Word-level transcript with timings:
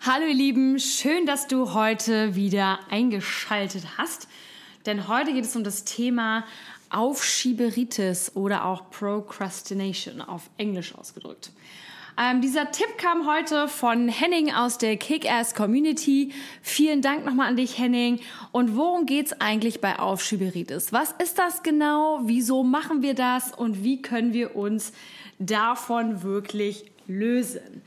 Hallo 0.00 0.26
ihr 0.26 0.34
Lieben, 0.34 0.78
schön, 0.78 1.26
dass 1.26 1.46
du 1.46 1.74
heute 1.74 2.34
wieder 2.34 2.80
eingeschaltet 2.90 3.84
hast. 3.98 4.28
Denn 4.86 5.08
heute 5.08 5.34
geht 5.34 5.44
es 5.44 5.54
um 5.54 5.62
das 5.62 5.84
Thema 5.84 6.44
Aufschieberitis 6.88 8.34
oder 8.34 8.64
auch 8.64 8.90
Procrastination 8.90 10.22
auf 10.22 10.48
Englisch 10.56 10.94
ausgedrückt. 10.94 11.50
Ähm, 12.18 12.40
dieser 12.40 12.70
Tipp 12.72 12.98
kam 12.98 13.26
heute 13.26 13.68
von 13.68 14.08
Henning 14.08 14.52
aus 14.52 14.78
der 14.78 14.96
Kick-Ass 14.96 15.54
Community. 15.54 16.32
Vielen 16.62 17.00
Dank 17.00 17.24
nochmal 17.24 17.48
an 17.48 17.56
dich, 17.56 17.78
Henning. 17.78 18.20
Und 18.52 18.76
worum 18.76 19.06
geht's 19.06 19.32
eigentlich 19.40 19.80
bei 19.80 19.98
Aufschieberitis? 19.98 20.92
Was 20.92 21.12
ist 21.22 21.38
das 21.38 21.62
genau? 21.62 22.20
Wieso 22.24 22.64
machen 22.64 23.02
wir 23.02 23.14
das? 23.14 23.52
Und 23.52 23.82
wie 23.84 24.02
können 24.02 24.32
wir 24.32 24.56
uns 24.56 24.92
davon 25.38 26.22
wirklich 26.22 26.91
lösen? 27.06 27.82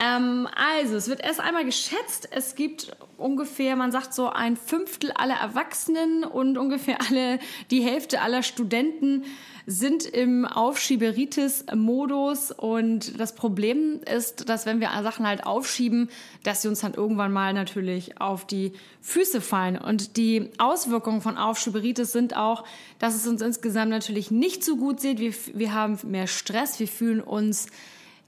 Ähm, 0.00 0.48
also, 0.54 0.96
es 0.96 1.08
wird 1.08 1.20
erst 1.20 1.40
einmal 1.40 1.64
geschätzt, 1.64 2.28
es 2.30 2.54
gibt 2.54 2.96
ungefähr, 3.16 3.76
man 3.76 3.92
sagt 3.92 4.14
so 4.14 4.28
ein 4.28 4.56
Fünftel 4.56 5.12
aller 5.12 5.34
Erwachsenen 5.34 6.24
und 6.24 6.56
ungefähr 6.56 6.98
alle, 7.08 7.38
die 7.70 7.82
Hälfte 7.82 8.20
aller 8.20 8.42
Studenten 8.42 9.24
sind 9.70 10.06
im 10.06 10.46
Aufschieberitis-Modus 10.46 12.52
und 12.52 13.20
das 13.20 13.34
Problem 13.34 14.00
ist, 14.02 14.48
dass 14.48 14.64
wenn 14.64 14.80
wir 14.80 14.88
Sachen 15.02 15.26
halt 15.26 15.44
aufschieben, 15.44 16.08
dass 16.42 16.62
sie 16.62 16.68
uns 16.68 16.80
dann 16.80 16.94
irgendwann 16.94 17.32
mal 17.32 17.52
natürlich 17.52 18.18
auf 18.18 18.46
die 18.46 18.72
Füße 19.02 19.42
fallen. 19.42 19.76
Und 19.76 20.16
die 20.16 20.48
Auswirkungen 20.56 21.20
von 21.20 21.36
Aufschieberitis 21.36 22.12
sind 22.12 22.34
auch, 22.34 22.64
dass 22.98 23.14
es 23.14 23.26
uns 23.26 23.42
insgesamt 23.42 23.90
natürlich 23.90 24.30
nicht 24.30 24.64
so 24.64 24.76
gut 24.76 25.00
sieht. 25.00 25.18
Wir, 25.18 25.34
wir 25.52 25.74
haben 25.74 25.98
mehr 26.04 26.28
Stress, 26.28 26.80
wir 26.80 26.88
fühlen 26.88 27.20
uns 27.20 27.66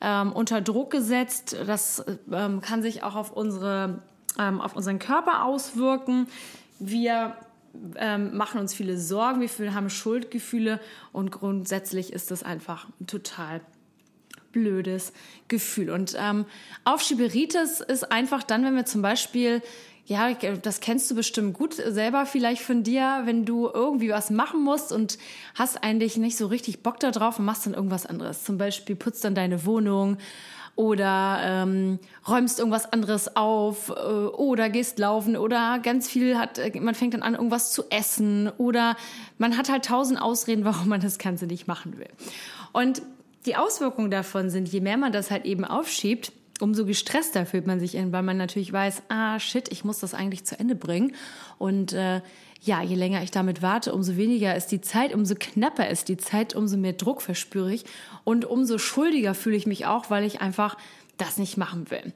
ähm, 0.01 0.33
unter 0.33 0.61
Druck 0.61 0.91
gesetzt. 0.91 1.56
Das 1.67 2.05
ähm, 2.31 2.61
kann 2.61 2.83
sich 2.83 3.03
auch 3.03 3.17
auf 3.17 3.33
unsere 3.33 4.03
ähm, 4.39 4.61
auf 4.61 4.77
unseren 4.77 4.98
Körper 4.98 5.45
auswirken. 5.45 6.29
Wir 6.79 7.37
ähm, 7.97 8.37
machen 8.37 8.61
uns 8.61 8.75
viele 8.75 8.98
Sorgen, 8.98 9.41
wir 9.41 9.75
haben 9.75 9.91
Schuldgefühle 9.91 10.81
und 11.12 11.31
grundsätzlich 11.31 12.12
ist 12.12 12.31
das 12.31 12.42
einfach 12.42 12.89
ein 13.01 13.07
total 13.07 13.61
blödes 14.53 15.12
Gefühl. 15.48 15.91
Und 15.91 16.17
ähm, 16.19 16.47
Aufschieberitis 16.84 17.81
ist 17.81 18.11
einfach 18.11 18.43
dann, 18.43 18.65
wenn 18.65 18.77
wir 18.77 18.84
zum 18.84 19.03
Beispiel 19.03 19.62
ja, 20.11 20.33
das 20.33 20.81
kennst 20.81 21.09
du 21.09 21.15
bestimmt 21.15 21.55
gut 21.55 21.75
selber 21.75 22.27
vielleicht 22.27 22.62
von 22.62 22.83
dir, 22.83 23.23
wenn 23.27 23.45
du 23.45 23.70
irgendwie 23.73 24.09
was 24.09 24.31
machen 24.31 24.61
musst 24.65 24.91
und 24.91 25.19
hast 25.55 25.84
eigentlich 25.84 26.17
nicht 26.17 26.37
so 26.37 26.48
richtig 26.48 26.83
Bock 26.83 26.98
darauf 26.98 27.39
und 27.39 27.45
machst 27.45 27.67
dann 27.67 27.75
irgendwas 27.75 28.07
anderes. 28.07 28.42
Zum 28.42 28.59
Beispiel 28.59 28.97
putzt 28.97 29.25
dann 29.25 29.37
deine 29.37 29.65
Wohnung 29.67 30.17
oder 30.75 31.39
ähm, 31.45 32.01
räumst 32.27 32.59
irgendwas 32.59 32.92
anderes 32.92 33.36
auf 33.36 33.91
äh, 33.91 33.92
oder 33.92 34.69
gehst 34.69 34.98
laufen 34.98 35.36
oder 35.36 35.79
ganz 35.79 36.08
viel 36.08 36.36
hat, 36.39 36.58
man 36.80 36.97
fängt 36.97 37.14
dann 37.14 37.23
an, 37.23 37.35
irgendwas 37.35 37.70
zu 37.70 37.85
essen 37.91 38.51
oder 38.58 38.97
man 39.39 39.57
hat 39.57 39.70
halt 39.70 39.85
tausend 39.85 40.20
Ausreden, 40.20 40.64
warum 40.64 40.89
man 40.89 41.01
das 41.01 41.19
Ganze 41.19 41.47
nicht 41.47 41.69
machen 41.69 41.98
will. 41.98 42.08
Und 42.73 43.03
die 43.46 43.56
Auswirkungen 43.56 44.11
davon 44.11 44.51
sind, 44.51 44.68
je 44.68 44.80
mehr 44.80 44.96
man 44.96 45.12
das 45.12 45.30
halt 45.30 45.45
eben 45.45 45.64
aufschiebt, 45.64 46.33
umso 46.61 46.84
gestresster 46.84 47.46
fühlt 47.46 47.67
man 47.67 47.80
sich 47.80 47.95
in, 47.95 48.12
weil 48.12 48.23
man 48.23 48.36
natürlich 48.36 48.73
weiß, 48.73 49.02
ah 49.08 49.39
shit, 49.39 49.70
ich 49.73 49.84
muss 49.84 49.98
das 49.98 50.14
eigentlich 50.14 50.45
zu 50.45 50.58
Ende 50.58 50.74
bringen. 50.74 51.14
Und 51.58 51.92
äh, 51.92 52.20
ja, 52.62 52.83
je 52.83 52.95
länger 52.95 53.23
ich 53.23 53.30
damit 53.30 53.62
warte, 53.62 53.95
umso 53.95 54.17
weniger 54.17 54.55
ist 54.55 54.67
die 54.68 54.83
Zeit, 54.83 55.14
umso 55.14 55.34
knapper 55.39 55.89
ist 55.89 56.08
die 56.08 56.18
Zeit, 56.18 56.55
umso 56.55 56.77
mehr 56.77 56.92
Druck 56.92 57.23
verspüre 57.23 57.73
ich 57.73 57.84
und 58.24 58.45
umso 58.45 58.77
schuldiger 58.79 59.34
fühle 59.34 59.56
ich 59.56 59.67
mich 59.67 59.86
auch, 59.86 60.11
weil 60.11 60.24
ich 60.24 60.40
einfach 60.42 60.77
das 61.17 61.39
nicht 61.39 61.56
machen 61.56 61.90
will. 61.90 62.12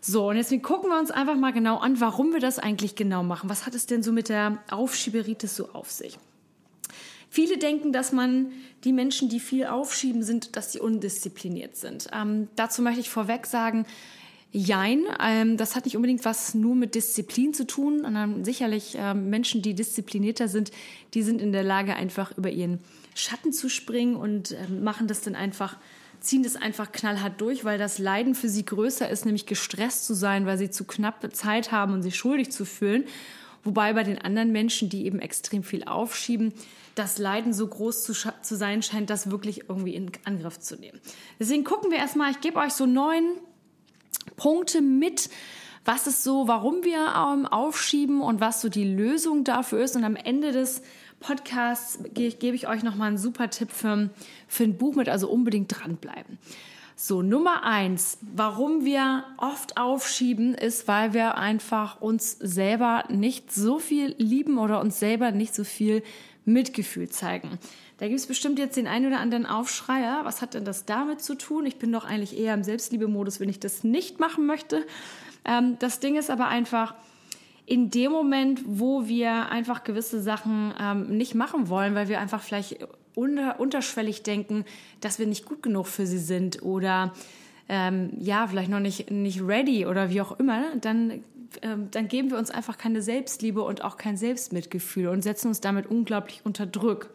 So, 0.00 0.28
und 0.28 0.36
jetzt 0.36 0.50
gucken 0.62 0.90
wir 0.90 0.98
uns 0.98 1.10
einfach 1.10 1.36
mal 1.36 1.52
genau 1.52 1.78
an, 1.78 2.00
warum 2.00 2.32
wir 2.32 2.40
das 2.40 2.58
eigentlich 2.58 2.94
genau 2.94 3.22
machen. 3.22 3.50
Was 3.50 3.66
hat 3.66 3.74
es 3.74 3.86
denn 3.86 4.02
so 4.02 4.12
mit 4.12 4.28
der 4.28 4.58
Aufschieberitis 4.70 5.56
so 5.56 5.70
auf 5.72 5.90
sich? 5.90 6.18
Viele 7.30 7.58
denken, 7.58 7.92
dass 7.92 8.12
man 8.12 8.52
die 8.84 8.92
Menschen, 8.92 9.28
die 9.28 9.40
viel 9.40 9.66
aufschieben, 9.66 10.22
sind, 10.22 10.56
dass 10.56 10.72
sie 10.72 10.80
undiszipliniert 10.80 11.76
sind. 11.76 12.08
Ähm, 12.12 12.48
dazu 12.56 12.82
möchte 12.82 13.00
ich 13.00 13.10
vorweg 13.10 13.46
sagen, 13.46 13.86
Jein, 14.50 15.02
ähm, 15.20 15.58
das 15.58 15.76
hat 15.76 15.84
nicht 15.84 15.96
unbedingt 15.96 16.24
was 16.24 16.54
nur 16.54 16.74
mit 16.74 16.94
Disziplin 16.94 17.52
zu 17.52 17.66
tun, 17.66 18.00
sondern 18.00 18.46
sicherlich 18.46 18.96
ähm, 18.98 19.28
Menschen, 19.28 19.60
die 19.60 19.74
disziplinierter 19.74 20.48
sind, 20.48 20.70
die 21.12 21.22
sind 21.22 21.42
in 21.42 21.52
der 21.52 21.64
Lage, 21.64 21.94
einfach 21.94 22.36
über 22.36 22.48
ihren 22.48 22.80
Schatten 23.14 23.52
zu 23.52 23.68
springen 23.68 24.16
und 24.16 24.52
ähm, 24.52 24.82
machen 24.82 25.06
das 25.06 25.20
dann 25.20 25.34
einfach, 25.34 25.76
ziehen 26.20 26.42
das 26.42 26.56
einfach 26.56 26.92
knallhart 26.92 27.38
durch, 27.42 27.66
weil 27.66 27.76
das 27.76 27.98
Leiden 27.98 28.34
für 28.34 28.48
sie 28.48 28.64
größer 28.64 29.10
ist, 29.10 29.26
nämlich 29.26 29.44
gestresst 29.44 30.06
zu 30.06 30.14
sein, 30.14 30.46
weil 30.46 30.56
sie 30.56 30.70
zu 30.70 30.84
knapp 30.84 31.28
Zeit 31.36 31.70
haben 31.70 31.92
und 31.92 32.02
sich 32.02 32.16
schuldig 32.16 32.50
zu 32.50 32.64
fühlen. 32.64 33.04
Wobei 33.68 33.92
bei 33.92 34.02
den 34.02 34.16
anderen 34.16 34.50
Menschen, 34.50 34.88
die 34.88 35.04
eben 35.04 35.18
extrem 35.18 35.62
viel 35.62 35.84
aufschieben, 35.84 36.54
das 36.94 37.18
Leiden 37.18 37.52
so 37.52 37.66
groß 37.66 38.02
zu, 38.02 38.14
zu 38.14 38.56
sein 38.56 38.82
scheint, 38.82 39.10
das 39.10 39.30
wirklich 39.30 39.68
irgendwie 39.68 39.94
in 39.94 40.10
Angriff 40.24 40.58
zu 40.58 40.76
nehmen. 40.76 40.98
Deswegen 41.38 41.64
gucken 41.64 41.90
wir 41.90 41.98
erstmal, 41.98 42.30
ich 42.30 42.40
gebe 42.40 42.58
euch 42.60 42.72
so 42.72 42.86
neun 42.86 43.24
Punkte 44.36 44.80
mit, 44.80 45.28
was 45.84 46.06
ist 46.06 46.24
so, 46.24 46.48
warum 46.48 46.82
wir 46.82 47.12
ähm, 47.14 47.44
aufschieben 47.44 48.22
und 48.22 48.40
was 48.40 48.62
so 48.62 48.70
die 48.70 48.90
Lösung 48.90 49.44
dafür 49.44 49.80
ist. 49.80 49.96
Und 49.96 50.04
am 50.04 50.16
Ende 50.16 50.50
des 50.52 50.80
Podcasts 51.20 51.98
ge 52.14 52.30
gebe 52.30 52.56
ich 52.56 52.68
euch 52.68 52.82
nochmal 52.82 53.08
einen 53.08 53.18
super 53.18 53.50
Tipp 53.50 53.70
für, 53.70 54.08
für 54.46 54.64
ein 54.64 54.78
Buch 54.78 54.94
mit, 54.94 55.10
also 55.10 55.28
unbedingt 55.28 55.78
dranbleiben. 55.78 56.38
So, 57.00 57.22
Nummer 57.22 57.62
eins, 57.62 58.18
warum 58.22 58.84
wir 58.84 59.22
oft 59.36 59.76
aufschieben, 59.76 60.56
ist, 60.56 60.88
weil 60.88 61.12
wir 61.12 61.36
einfach 61.36 62.00
uns 62.00 62.32
selber 62.32 63.04
nicht 63.08 63.52
so 63.52 63.78
viel 63.78 64.16
lieben 64.18 64.58
oder 64.58 64.80
uns 64.80 64.98
selber 64.98 65.30
nicht 65.30 65.54
so 65.54 65.62
viel 65.62 66.02
Mitgefühl 66.44 67.08
zeigen. 67.08 67.60
Da 67.98 68.08
gibt 68.08 68.18
es 68.18 68.26
bestimmt 68.26 68.58
jetzt 68.58 68.76
den 68.76 68.88
einen 68.88 69.06
oder 69.06 69.20
anderen 69.20 69.46
Aufschreier. 69.46 70.22
Was 70.24 70.42
hat 70.42 70.54
denn 70.54 70.64
das 70.64 70.86
damit 70.86 71.22
zu 71.22 71.36
tun? 71.36 71.66
Ich 71.66 71.78
bin 71.78 71.92
doch 71.92 72.04
eigentlich 72.04 72.36
eher 72.36 72.52
im 72.52 72.64
Selbstliebe-Modus, 72.64 73.38
wenn 73.38 73.48
ich 73.48 73.60
das 73.60 73.84
nicht 73.84 74.18
machen 74.18 74.44
möchte. 74.46 74.84
Ähm, 75.44 75.76
das 75.78 76.00
Ding 76.00 76.16
ist 76.16 76.30
aber 76.30 76.48
einfach, 76.48 76.96
in 77.64 77.90
dem 77.90 78.10
Moment, 78.10 78.62
wo 78.66 79.06
wir 79.06 79.50
einfach 79.50 79.84
gewisse 79.84 80.20
Sachen 80.20 80.74
ähm, 80.80 81.16
nicht 81.16 81.36
machen 81.36 81.68
wollen, 81.68 81.94
weil 81.94 82.08
wir 82.08 82.18
einfach 82.18 82.42
vielleicht 82.42 82.78
unter, 83.18 83.60
unterschwellig 83.60 84.22
denken, 84.22 84.64
dass 85.00 85.18
wir 85.18 85.26
nicht 85.26 85.44
gut 85.44 85.62
genug 85.62 85.86
für 85.86 86.06
sie 86.06 86.18
sind 86.18 86.62
oder 86.62 87.12
ähm, 87.68 88.10
ja, 88.18 88.46
vielleicht 88.46 88.70
noch 88.70 88.80
nicht, 88.80 89.10
nicht 89.10 89.42
ready 89.42 89.86
oder 89.86 90.10
wie 90.10 90.20
auch 90.20 90.38
immer, 90.38 90.64
dann, 90.80 91.24
ähm, 91.62 91.88
dann 91.90 92.08
geben 92.08 92.30
wir 92.30 92.38
uns 92.38 92.50
einfach 92.50 92.78
keine 92.78 93.02
Selbstliebe 93.02 93.62
und 93.62 93.84
auch 93.84 93.96
kein 93.96 94.16
Selbstmitgefühl 94.16 95.08
und 95.08 95.22
setzen 95.22 95.48
uns 95.48 95.60
damit 95.60 95.86
unglaublich 95.86 96.40
unter 96.44 96.64
Druck 96.64 97.10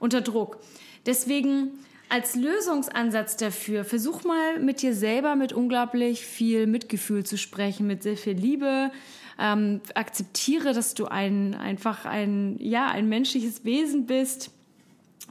unter 0.00 0.20
Druck. 0.20 0.58
Deswegen 1.06 1.78
als 2.08 2.34
Lösungsansatz 2.34 3.36
dafür, 3.36 3.84
versuch 3.84 4.24
mal 4.24 4.58
mit 4.58 4.82
dir 4.82 4.94
selber 4.94 5.36
mit 5.36 5.52
unglaublich 5.52 6.26
viel 6.26 6.66
Mitgefühl 6.66 7.24
zu 7.24 7.38
sprechen, 7.38 7.86
mit 7.86 8.02
sehr 8.02 8.16
viel 8.16 8.32
Liebe. 8.32 8.90
Ähm, 9.38 9.80
akzeptiere, 9.94 10.72
dass 10.72 10.94
du 10.94 11.06
ein, 11.06 11.54
einfach 11.54 12.04
ein, 12.04 12.56
ja, 12.58 12.88
ein 12.88 13.08
menschliches 13.08 13.64
Wesen 13.64 14.06
bist 14.06 14.50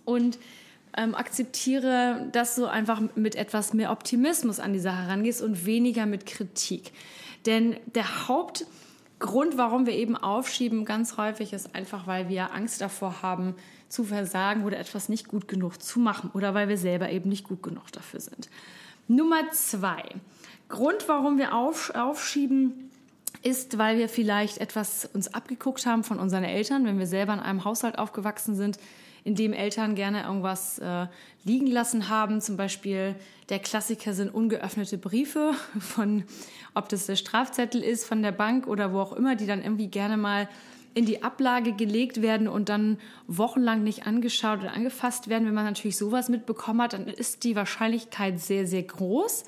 und 0.09 0.39
ähm, 0.97 1.13
akzeptiere, 1.13 2.27
dass 2.31 2.55
du 2.55 2.65
einfach 2.65 3.01
mit 3.15 3.35
etwas 3.35 3.73
mehr 3.73 3.91
Optimismus 3.91 4.59
an 4.59 4.73
die 4.73 4.79
Sache 4.79 5.07
rangehst 5.07 5.41
und 5.41 5.65
weniger 5.65 6.05
mit 6.07 6.25
Kritik. 6.25 6.91
Denn 7.45 7.77
der 7.93 8.27
Hauptgrund, 8.27 9.57
warum 9.57 9.85
wir 9.85 9.93
eben 9.93 10.17
aufschieben, 10.17 10.85
ganz 10.85 11.17
häufig 11.17 11.53
ist 11.53 11.75
einfach, 11.75 12.07
weil 12.07 12.27
wir 12.27 12.53
Angst 12.53 12.81
davor 12.81 13.21
haben, 13.21 13.55
zu 13.87 14.03
versagen 14.03 14.65
oder 14.65 14.79
etwas 14.79 15.09
nicht 15.09 15.27
gut 15.27 15.47
genug 15.47 15.81
zu 15.81 15.99
machen 15.99 16.31
oder 16.33 16.53
weil 16.53 16.69
wir 16.69 16.77
selber 16.77 17.09
eben 17.09 17.29
nicht 17.29 17.47
gut 17.47 17.63
genug 17.63 17.91
dafür 17.91 18.19
sind. 18.19 18.49
Nummer 19.07 19.51
zwei. 19.51 20.03
Grund, 20.69 21.07
warum 21.07 21.37
wir 21.37 21.55
auf, 21.55 21.91
aufschieben, 21.95 22.91
ist, 23.41 23.77
weil 23.77 23.97
wir 23.97 24.09
vielleicht 24.09 24.57
etwas 24.57 25.09
uns 25.13 25.33
abgeguckt 25.33 25.85
haben 25.85 26.03
von 26.03 26.19
unseren 26.19 26.43
Eltern, 26.43 26.85
wenn 26.85 26.99
wir 26.99 27.07
selber 27.07 27.33
in 27.33 27.39
einem 27.39 27.63
Haushalt 27.63 27.97
aufgewachsen 27.97 28.55
sind, 28.55 28.77
in 29.23 29.35
dem 29.35 29.53
Eltern 29.53 29.95
gerne 29.95 30.23
irgendwas 30.23 30.79
äh, 30.79 31.07
liegen 31.43 31.67
lassen 31.67 32.09
haben. 32.09 32.41
Zum 32.41 32.57
Beispiel 32.57 33.15
der 33.49 33.59
Klassiker 33.59 34.13
sind 34.13 34.33
ungeöffnete 34.33 34.97
Briefe 34.97 35.53
von, 35.79 36.23
ob 36.73 36.89
das 36.89 37.05
der 37.05 37.15
Strafzettel 37.15 37.81
ist 37.81 38.05
von 38.05 38.21
der 38.21 38.31
Bank 38.31 38.67
oder 38.67 38.93
wo 38.93 38.99
auch 38.99 39.13
immer, 39.13 39.35
die 39.35 39.47
dann 39.47 39.63
irgendwie 39.63 39.87
gerne 39.87 40.17
mal 40.17 40.47
in 40.93 41.05
die 41.05 41.23
Ablage 41.23 41.73
gelegt 41.73 42.21
werden 42.21 42.47
und 42.47 42.69
dann 42.69 42.97
wochenlang 43.27 43.83
nicht 43.83 44.07
angeschaut 44.07 44.59
oder 44.59 44.73
angefasst 44.73 45.29
werden. 45.29 45.47
Wenn 45.47 45.53
man 45.53 45.65
natürlich 45.65 45.97
sowas 45.97 46.29
mitbekommen 46.29 46.81
hat, 46.81 46.93
dann 46.93 47.07
ist 47.07 47.43
die 47.43 47.55
Wahrscheinlichkeit 47.55 48.39
sehr, 48.39 48.65
sehr 48.65 48.83
groß, 48.83 49.45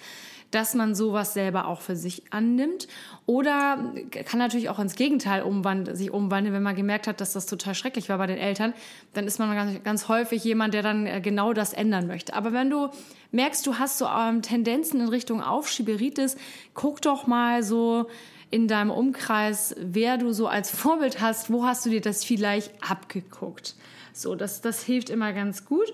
dass 0.51 0.75
man 0.75 0.94
sowas 0.94 1.33
selber 1.33 1.68
auch 1.68 1.81
für 1.81 1.95
sich 1.95 2.24
annimmt. 2.31 2.88
Oder 3.25 3.94
kann 4.25 4.39
natürlich 4.39 4.69
auch 4.69 4.80
ins 4.80 4.95
Gegenteil 4.95 5.44
umwandeln, 5.44 5.95
sich 5.95 6.12
umwandeln, 6.12 6.53
wenn 6.53 6.63
man 6.63 6.75
gemerkt 6.75 7.07
hat, 7.07 7.21
dass 7.21 7.33
das 7.33 7.45
total 7.45 7.74
schrecklich 7.74 8.09
war 8.09 8.18
bei 8.18 8.27
den 8.27 8.38
Eltern. 8.38 8.74
Dann 9.13 9.25
ist 9.25 9.39
man 9.39 9.56
ganz, 9.56 9.83
ganz 9.83 10.07
häufig 10.09 10.44
jemand, 10.44 10.74
der 10.74 10.83
dann 10.83 11.07
äh, 11.07 11.21
genau 11.21 11.53
das 11.53 11.74
ändern 11.74 12.06
möchte. 12.06 12.33
Aber 12.33 12.51
wenn 12.51 12.69
du 12.69 12.89
merkst, 13.31 13.65
du 13.65 13.80
hast 13.80 13.98
so 13.98 14.06
ähm, 14.06 14.42
Tendenzen 14.42 15.00
in 15.00 15.07
Richtung 15.07 15.42
Aufschieberitis, 15.42 16.36
guck 16.74 17.01
doch 17.01 17.27
mal 17.27 17.63
so 17.63 18.07
in 18.50 18.68
deinem 18.68 18.92
Umkreis, 18.92 19.74
wer 19.80 20.18
du 20.18 20.33
so 20.33 20.47
als 20.47 20.69
Vorbild 20.75 21.21
hast, 21.21 21.51
wo 21.51 21.65
hast 21.65 21.86
du 21.86 21.89
dir 21.89 22.01
das 22.01 22.25
vielleicht 22.25 22.71
abgeguckt. 22.88 23.75
So, 24.13 24.36
das, 24.36 24.59
das 24.59 24.83
hilft 24.83 25.09
immer 25.09 25.31
ganz 25.31 25.65
gut. 25.65 25.94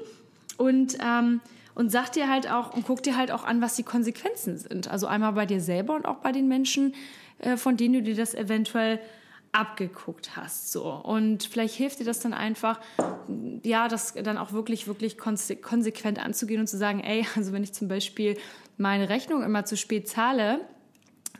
Und 0.58 0.98
ähm, 1.00 1.40
und 1.78 1.92
sag 1.92 2.12
dir 2.12 2.28
halt 2.28 2.50
auch 2.50 2.74
und 2.74 2.88
guck 2.88 3.04
dir 3.04 3.16
halt 3.16 3.32
auch 3.32 3.44
an, 3.44 3.62
was 3.62 3.76
die 3.76 3.84
Konsequenzen 3.84 4.58
sind. 4.58 4.90
Also 4.90 5.06
einmal 5.06 5.34
bei 5.34 5.46
dir 5.46 5.62
selber 5.62 5.94
und 5.94 6.08
auch 6.08 6.18
bei 6.18 6.32
den 6.32 6.48
Menschen, 6.48 6.96
äh, 7.38 7.56
von 7.56 7.78
denen 7.78 7.94
du 7.94 8.02
dir 8.02 8.16
das 8.16 8.34
eventuell 8.34 9.00
abgeguckt 9.52 10.36
hast. 10.36 10.72
So. 10.72 10.90
Und 10.92 11.44
vielleicht 11.44 11.76
hilft 11.76 12.00
dir 12.00 12.04
das 12.04 12.20
dann 12.20 12.34
einfach, 12.34 12.80
ja, 13.62 13.88
das 13.88 14.16
dann 14.16 14.40
auch 14.40 14.54
wirklich, 14.54 14.88
wirklich 14.88 15.20
konsequent 15.20 16.18
anzugehen 16.18 16.62
und 16.62 16.68
zu 16.68 16.78
sagen, 16.78 17.00
ey, 17.00 17.28
also 17.36 17.54
wenn 17.54 17.64
ich 17.64 17.74
zum 17.74 17.88
Beispiel 17.88 18.38
meine 18.78 19.08
Rechnung 19.10 19.44
immer 19.44 19.64
zu 19.66 19.78
spät 19.78 20.10
zahle, 20.10 20.62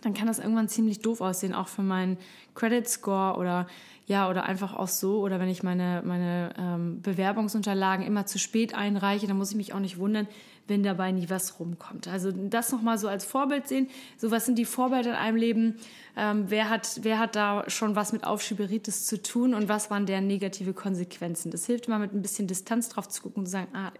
dann 0.02 0.14
kann 0.14 0.28
das 0.28 0.40
irgendwann 0.40 0.68
ziemlich 0.68 1.00
doof 1.00 1.22
aussehen, 1.22 1.54
auch 1.54 1.68
für 1.68 1.84
meinen 1.84 2.18
Credit 2.56 2.88
Score 2.88 3.38
oder 3.38 3.68
ja, 4.08 4.30
oder 4.30 4.46
einfach 4.46 4.74
auch 4.74 4.88
so, 4.88 5.20
oder 5.20 5.38
wenn 5.42 5.50
ich 5.50 5.64
meine, 5.64 6.02
meine 6.06 6.54
ähm, 6.58 7.02
Bewerbungsunterlagen 7.02 8.06
immer 8.06 8.26
zu 8.26 8.40
spät 8.40 8.74
einreiche, 8.74 9.28
dann 9.28 9.38
muss 9.38 9.52
ich 9.52 9.58
mich 9.58 9.74
auch 9.74 9.82
nicht 9.82 9.98
wundern, 9.98 10.30
wenn 10.66 10.82
dabei 10.82 11.12
nie 11.12 11.30
was 11.30 11.60
rumkommt. 11.60 12.08
Also 12.08 12.32
das 12.32 12.72
nochmal 12.72 12.98
so 12.98 13.10
als 13.10 13.26
Vorbild 13.26 13.68
sehen. 13.68 13.90
So, 14.16 14.32
was 14.32 14.46
sind 14.46 14.58
die 14.58 14.64
Vorbilder 14.64 15.10
in 15.10 15.16
einem 15.16 15.36
Leben? 15.36 15.76
Ähm, 16.16 16.46
wer, 16.48 16.70
hat, 16.70 17.00
wer 17.04 17.20
hat 17.20 17.36
da 17.36 17.70
schon 17.70 17.98
was 17.98 18.14
mit 18.14 18.24
Aufschieberitis 18.24 19.06
zu 19.06 19.22
tun 19.22 19.54
und 19.54 19.68
was 19.68 19.92
waren 19.92 20.06
deren 20.06 20.26
negative 20.26 20.72
Konsequenzen? 20.72 21.52
Das 21.52 21.66
hilft 21.66 21.88
immer 21.88 22.00
mit 22.00 22.14
ein 22.14 22.22
bisschen 22.22 22.48
Distanz 22.48 22.88
drauf 22.88 23.10
zu 23.10 23.22
gucken 23.22 23.42
und 23.42 23.46
zu 23.48 23.52
sagen, 23.52 23.68
ah, 23.74 23.92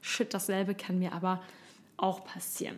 shit, 0.00 0.32
dasselbe 0.32 0.76
kann 0.76 1.00
mir 1.00 1.12
aber 1.12 1.42
auch 1.96 2.24
passieren. 2.24 2.76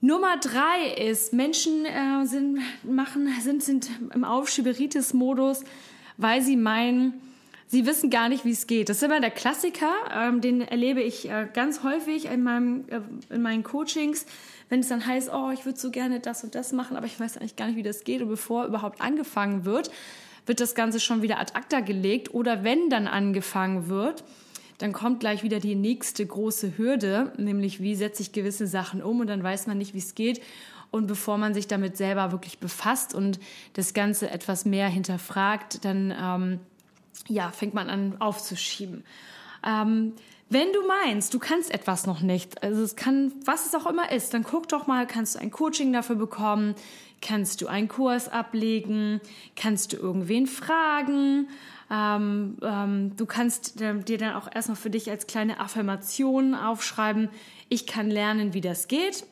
Nummer 0.00 0.36
drei 0.36 0.94
ist, 1.08 1.32
Menschen 1.32 1.84
äh, 1.86 2.26
sind, 2.26 2.60
machen, 2.84 3.28
sind, 3.40 3.62
sind 3.62 3.90
im 4.14 4.24
Aufschieberitis-Modus, 4.24 5.64
weil 6.18 6.42
sie 6.42 6.56
meinen, 6.56 7.14
sie 7.66 7.86
wissen 7.86 8.10
gar 8.10 8.28
nicht, 8.28 8.44
wie 8.44 8.50
es 8.50 8.66
geht. 8.66 8.90
Das 8.90 8.98
ist 8.98 9.02
immer 9.02 9.20
der 9.20 9.30
Klassiker, 9.30 9.90
ähm, 10.14 10.42
den 10.42 10.60
erlebe 10.60 11.02
ich 11.02 11.30
äh, 11.30 11.48
ganz 11.52 11.82
häufig 11.82 12.26
in, 12.26 12.42
meinem, 12.42 12.84
äh, 12.88 13.00
in 13.34 13.40
meinen 13.40 13.62
Coachings, 13.62 14.26
wenn 14.68 14.80
es 14.80 14.88
dann 14.88 15.06
heißt, 15.06 15.30
oh, 15.32 15.50
ich 15.50 15.64
würde 15.64 15.78
so 15.78 15.90
gerne 15.90 16.20
das 16.20 16.44
und 16.44 16.54
das 16.54 16.72
machen, 16.72 16.96
aber 16.96 17.06
ich 17.06 17.18
weiß 17.18 17.38
eigentlich 17.38 17.56
gar 17.56 17.66
nicht, 17.66 17.76
wie 17.76 17.82
das 17.82 18.04
geht. 18.04 18.20
Und 18.20 18.28
bevor 18.28 18.66
überhaupt 18.66 19.00
angefangen 19.00 19.64
wird, 19.64 19.90
wird 20.44 20.60
das 20.60 20.74
Ganze 20.74 21.00
schon 21.00 21.22
wieder 21.22 21.40
ad 21.40 21.54
acta 21.54 21.80
gelegt. 21.80 22.34
Oder 22.34 22.64
wenn 22.64 22.90
dann 22.90 23.06
angefangen 23.06 23.88
wird, 23.88 24.24
dann 24.78 24.92
kommt 24.92 25.20
gleich 25.20 25.42
wieder 25.42 25.60
die 25.60 25.74
nächste 25.74 26.24
große 26.24 26.76
Hürde, 26.76 27.32
nämlich 27.38 27.80
wie 27.80 27.94
setze 27.94 28.22
ich 28.22 28.32
gewisse 28.32 28.66
Sachen 28.66 29.02
um 29.02 29.20
und 29.20 29.28
dann 29.28 29.42
weiß 29.42 29.66
man 29.66 29.78
nicht, 29.78 29.94
wie 29.94 29.98
es 29.98 30.14
geht. 30.14 30.42
Und 30.90 31.06
bevor 31.06 31.36
man 31.38 31.54
sich 31.54 31.66
damit 31.66 31.96
selber 31.96 32.32
wirklich 32.32 32.58
befasst 32.58 33.14
und 33.14 33.40
das 33.72 33.92
Ganze 33.92 34.30
etwas 34.30 34.64
mehr 34.64 34.88
hinterfragt, 34.88 35.84
dann 35.84 36.14
ähm, 36.18 36.60
ja, 37.28 37.50
fängt 37.50 37.74
man 37.74 37.90
an 37.90 38.20
aufzuschieben. 38.20 39.04
Ähm, 39.66 40.12
wenn 40.48 40.72
du 40.72 40.86
meinst, 40.86 41.34
du 41.34 41.38
kannst 41.38 41.72
etwas 41.72 42.06
noch 42.06 42.20
nicht, 42.20 42.62
also 42.62 42.82
es 42.82 42.94
kann, 42.94 43.32
was 43.44 43.66
es 43.66 43.74
auch 43.74 43.86
immer 43.86 44.12
ist, 44.12 44.32
dann 44.32 44.44
guck 44.44 44.68
doch 44.68 44.86
mal, 44.86 45.06
kannst 45.06 45.34
du 45.34 45.40
ein 45.40 45.50
Coaching 45.50 45.92
dafür 45.92 46.16
bekommen, 46.16 46.76
kannst 47.20 47.60
du 47.62 47.66
einen 47.66 47.88
Kurs 47.88 48.28
ablegen, 48.28 49.20
kannst 49.56 49.92
du 49.92 49.96
irgendwen 49.96 50.46
fragen, 50.46 51.48
ähm, 51.90 52.58
ähm, 52.62 53.16
du 53.16 53.26
kannst 53.26 53.80
dir 53.80 54.18
dann 54.18 54.34
auch 54.34 54.48
erstmal 54.52 54.76
für 54.76 54.90
dich 54.90 55.10
als 55.10 55.26
kleine 55.26 55.58
Affirmation 55.58 56.54
aufschreiben, 56.54 57.28
ich 57.68 57.86
kann 57.86 58.08
lernen, 58.08 58.54
wie 58.54 58.60
das 58.60 58.86
geht, 58.86 59.26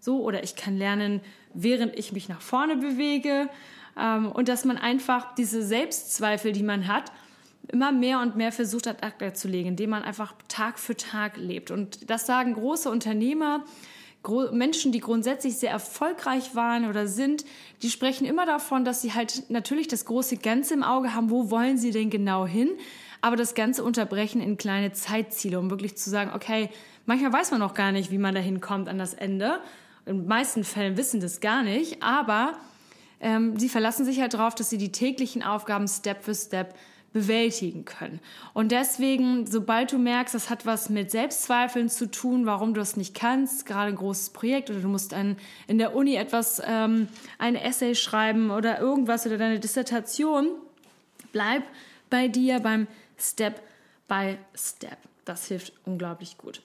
so 0.00 0.22
oder 0.22 0.42
ich 0.44 0.56
kann 0.56 0.78
lernen, 0.78 1.20
während 1.52 1.98
ich 1.98 2.12
mich 2.12 2.28
nach 2.28 2.40
vorne 2.40 2.76
bewege. 2.76 3.48
Ähm, 3.98 4.30
und 4.32 4.48
dass 4.48 4.64
man 4.64 4.76
einfach 4.76 5.34
diese 5.34 5.62
Selbstzweifel, 5.62 6.52
die 6.52 6.62
man 6.62 6.88
hat, 6.88 7.12
immer 7.68 7.92
mehr 7.92 8.20
und 8.20 8.36
mehr 8.36 8.52
versucht 8.52 8.86
hat, 8.86 9.02
abzulegen, 9.02 9.70
indem 9.70 9.90
man 9.90 10.02
einfach 10.02 10.34
Tag 10.48 10.78
für 10.78 10.96
Tag 10.96 11.36
lebt. 11.36 11.70
Und 11.70 12.10
das 12.10 12.26
sagen 12.26 12.54
große 12.54 12.90
Unternehmer, 12.90 13.64
Menschen, 14.52 14.90
die 14.90 15.00
grundsätzlich 15.00 15.58
sehr 15.58 15.70
erfolgreich 15.70 16.54
waren 16.54 16.88
oder 16.88 17.06
sind, 17.06 17.44
die 17.82 17.90
sprechen 17.90 18.24
immer 18.26 18.46
davon, 18.46 18.84
dass 18.84 19.02
sie 19.02 19.12
halt 19.12 19.50
natürlich 19.50 19.86
das 19.86 20.06
große 20.06 20.38
Ganze 20.38 20.74
im 20.74 20.82
Auge 20.82 21.14
haben, 21.14 21.28
wo 21.30 21.50
wollen 21.50 21.76
sie 21.76 21.90
denn 21.90 22.08
genau 22.08 22.46
hin, 22.46 22.70
aber 23.20 23.36
das 23.36 23.54
Ganze 23.54 23.84
unterbrechen 23.84 24.40
in 24.40 24.56
kleine 24.56 24.92
Zeitziele, 24.92 25.58
um 25.58 25.68
wirklich 25.68 25.96
zu 25.96 26.08
sagen, 26.08 26.30
okay, 26.34 26.70
manchmal 27.04 27.34
weiß 27.34 27.50
man 27.50 27.60
noch 27.60 27.74
gar 27.74 27.92
nicht, 27.92 28.10
wie 28.10 28.18
man 28.18 28.34
dahin 28.34 28.60
kommt 28.60 28.88
an 28.88 28.98
das 28.98 29.12
Ende. 29.12 29.60
In 30.06 30.26
meisten 30.26 30.64
Fällen 30.64 30.96
wissen 30.96 31.20
das 31.20 31.40
gar 31.40 31.62
nicht, 31.62 32.02
aber 32.02 32.56
ähm, 33.20 33.58
sie 33.58 33.68
verlassen 33.68 34.04
sich 34.04 34.20
halt 34.20 34.34
darauf, 34.34 34.54
dass 34.54 34.70
sie 34.70 34.78
die 34.78 34.92
täglichen 34.92 35.42
Aufgaben 35.42 35.88
Step 35.88 36.24
für 36.24 36.34
Step 36.34 36.74
bewältigen 37.14 37.84
können. 37.84 38.20
Und 38.52 38.72
deswegen, 38.72 39.46
sobald 39.46 39.92
du 39.92 39.98
merkst, 39.98 40.34
das 40.34 40.50
hat 40.50 40.66
was 40.66 40.90
mit 40.90 41.12
Selbstzweifeln 41.12 41.88
zu 41.88 42.10
tun, 42.10 42.44
warum 42.44 42.74
du 42.74 42.80
es 42.80 42.96
nicht 42.96 43.14
kannst, 43.14 43.66
gerade 43.66 43.90
ein 43.90 43.96
großes 43.96 44.30
Projekt 44.30 44.68
oder 44.68 44.80
du 44.80 44.88
musst 44.88 45.14
ein, 45.14 45.38
in 45.68 45.78
der 45.78 45.94
Uni 45.94 46.16
etwas, 46.16 46.60
ähm, 46.66 47.08
ein 47.38 47.54
Essay 47.54 47.94
schreiben 47.94 48.50
oder 48.50 48.80
irgendwas 48.80 49.24
oder 49.26 49.38
deine 49.38 49.60
Dissertation, 49.60 50.48
bleib 51.32 51.62
bei 52.10 52.26
dir 52.26 52.58
beim 52.58 52.88
Step 53.16 53.62
by 54.08 54.36
Step. 54.52 54.98
Das 55.24 55.46
hilft 55.46 55.72
unglaublich 55.86 56.36
gut. 56.36 56.60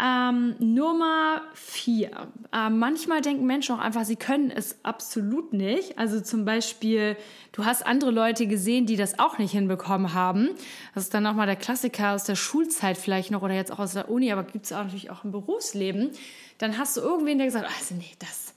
Ähm, 0.00 0.54
Nummer 0.60 1.42
vier. 1.54 2.28
Ähm, 2.52 2.78
manchmal 2.78 3.20
denken 3.20 3.46
Menschen 3.46 3.74
auch 3.74 3.80
einfach, 3.80 4.04
sie 4.04 4.14
können 4.14 4.52
es 4.52 4.76
absolut 4.84 5.52
nicht. 5.52 5.98
Also 5.98 6.20
zum 6.20 6.44
Beispiel, 6.44 7.16
du 7.50 7.64
hast 7.64 7.84
andere 7.84 8.12
Leute 8.12 8.46
gesehen, 8.46 8.86
die 8.86 8.94
das 8.94 9.18
auch 9.18 9.38
nicht 9.38 9.50
hinbekommen 9.50 10.14
haben. 10.14 10.50
Das 10.94 11.04
ist 11.04 11.14
dann 11.14 11.24
nochmal 11.24 11.46
der 11.46 11.56
Klassiker 11.56 12.12
aus 12.12 12.22
der 12.22 12.36
Schulzeit 12.36 12.96
vielleicht 12.96 13.32
noch 13.32 13.42
oder 13.42 13.54
jetzt 13.54 13.72
auch 13.72 13.80
aus 13.80 13.94
der 13.94 14.08
Uni, 14.08 14.30
aber 14.30 14.44
gibt 14.44 14.66
es 14.66 14.72
auch 14.72 14.84
natürlich 14.84 15.10
auch 15.10 15.24
im 15.24 15.32
Berufsleben. 15.32 16.10
Dann 16.58 16.78
hast 16.78 16.96
du 16.96 17.00
irgendwen, 17.00 17.38
der 17.38 17.48
gesagt 17.48 17.66
also 17.66 17.96
nee, 17.96 18.12
das 18.20 18.54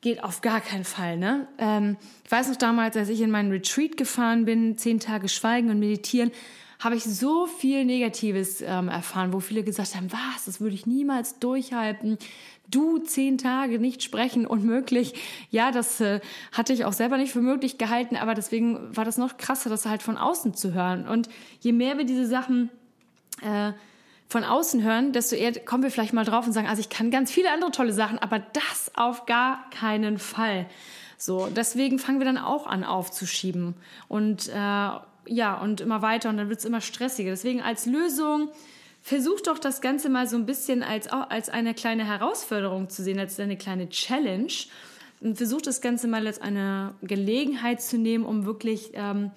geht 0.00 0.24
auf 0.24 0.40
gar 0.40 0.60
keinen 0.60 0.84
Fall. 0.84 1.16
Ne? 1.16 1.46
Ähm, 1.58 1.98
ich 2.24 2.32
weiß 2.32 2.48
noch 2.48 2.56
damals, 2.56 2.96
als 2.96 3.08
ich 3.10 3.20
in 3.20 3.30
meinen 3.30 3.52
Retreat 3.52 3.96
gefahren 3.96 4.44
bin, 4.44 4.76
zehn 4.76 4.98
Tage 4.98 5.28
Schweigen 5.28 5.70
und 5.70 5.78
Meditieren, 5.78 6.32
habe 6.80 6.96
ich 6.96 7.04
so 7.04 7.46
viel 7.46 7.84
Negatives 7.84 8.62
ähm, 8.62 8.88
erfahren, 8.88 9.32
wo 9.32 9.40
viele 9.40 9.62
gesagt 9.62 9.94
haben, 9.94 10.10
was, 10.10 10.46
das 10.46 10.60
würde 10.60 10.74
ich 10.74 10.86
niemals 10.86 11.38
durchhalten. 11.38 12.18
Du 12.70 12.98
zehn 12.98 13.36
Tage 13.36 13.78
nicht 13.78 14.02
sprechen, 14.02 14.46
unmöglich. 14.46 15.14
Ja, 15.50 15.72
das 15.72 16.00
äh, 16.00 16.20
hatte 16.52 16.72
ich 16.72 16.84
auch 16.84 16.92
selber 16.92 17.18
nicht 17.18 17.32
für 17.32 17.42
möglich 17.42 17.78
gehalten, 17.78 18.16
aber 18.16 18.34
deswegen 18.34 18.96
war 18.96 19.04
das 19.04 19.18
noch 19.18 19.36
krasser, 19.36 19.68
das 19.68 19.86
halt 19.86 20.02
von 20.02 20.16
außen 20.16 20.54
zu 20.54 20.72
hören. 20.72 21.06
Und 21.06 21.28
je 21.60 21.72
mehr 21.72 21.98
wir 21.98 22.04
diese 22.04 22.26
Sachen 22.26 22.70
äh, 23.42 23.72
von 24.28 24.44
außen 24.44 24.82
hören, 24.82 25.12
desto 25.12 25.36
eher 25.36 25.52
kommen 25.60 25.82
wir 25.82 25.90
vielleicht 25.90 26.12
mal 26.12 26.24
drauf 26.24 26.46
und 26.46 26.52
sagen, 26.52 26.68
also 26.68 26.80
ich 26.80 26.88
kann 26.88 27.10
ganz 27.10 27.30
viele 27.30 27.52
andere 27.52 27.72
tolle 27.72 27.92
Sachen, 27.92 28.18
aber 28.18 28.38
das 28.38 28.92
auf 28.94 29.26
gar 29.26 29.68
keinen 29.70 30.18
Fall. 30.18 30.66
So, 31.18 31.48
deswegen 31.48 31.98
fangen 31.98 32.20
wir 32.20 32.24
dann 32.24 32.38
auch 32.38 32.66
an 32.66 32.84
aufzuschieben 32.84 33.74
und 34.08 34.48
äh, 34.48 34.90
ja, 35.26 35.60
und 35.60 35.80
immer 35.80 36.02
weiter 36.02 36.30
und 36.30 36.36
dann 36.36 36.48
wird 36.48 36.60
es 36.60 36.64
immer 36.64 36.80
stressiger. 36.80 37.30
Deswegen 37.30 37.60
als 37.62 37.86
Lösung, 37.86 38.50
versuch 39.02 39.40
doch 39.40 39.58
das 39.58 39.80
Ganze 39.80 40.08
mal 40.08 40.28
so 40.28 40.36
ein 40.36 40.46
bisschen 40.46 40.82
als, 40.82 41.08
als 41.08 41.48
eine 41.48 41.74
kleine 41.74 42.04
Herausforderung 42.04 42.88
zu 42.90 43.02
sehen, 43.02 43.18
als 43.18 43.38
eine 43.40 43.56
kleine 43.56 43.88
Challenge. 43.88 44.52
Und 45.20 45.36
versuch 45.36 45.60
das 45.60 45.80
Ganze 45.80 46.08
mal 46.08 46.26
als 46.26 46.40
eine 46.40 46.94
Gelegenheit 47.02 47.82
zu 47.82 47.98
nehmen, 47.98 48.24
um 48.24 48.46
wirklich 48.46 48.92
ähm, 48.94 49.30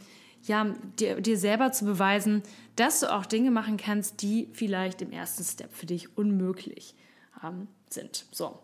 ja, 0.44 0.76
dir, 1.00 1.20
dir 1.20 1.38
selber 1.38 1.72
zu 1.72 1.86
beweisen, 1.86 2.44
dass 2.76 3.02
du 3.02 3.14
auch 3.14 3.26
Dinge 3.26 3.52
machen 3.52 3.78
kannst, 3.78 4.22
die 4.22 4.50
vielleicht 4.54 5.02
im 5.02 5.12
ersten 5.12 5.44
Step 5.44 5.74
für 5.74 5.86
dich 5.86 6.18
unmöglich 6.18 6.96
ähm, 7.44 7.68
sind. 7.90 8.26
So. 8.32 8.60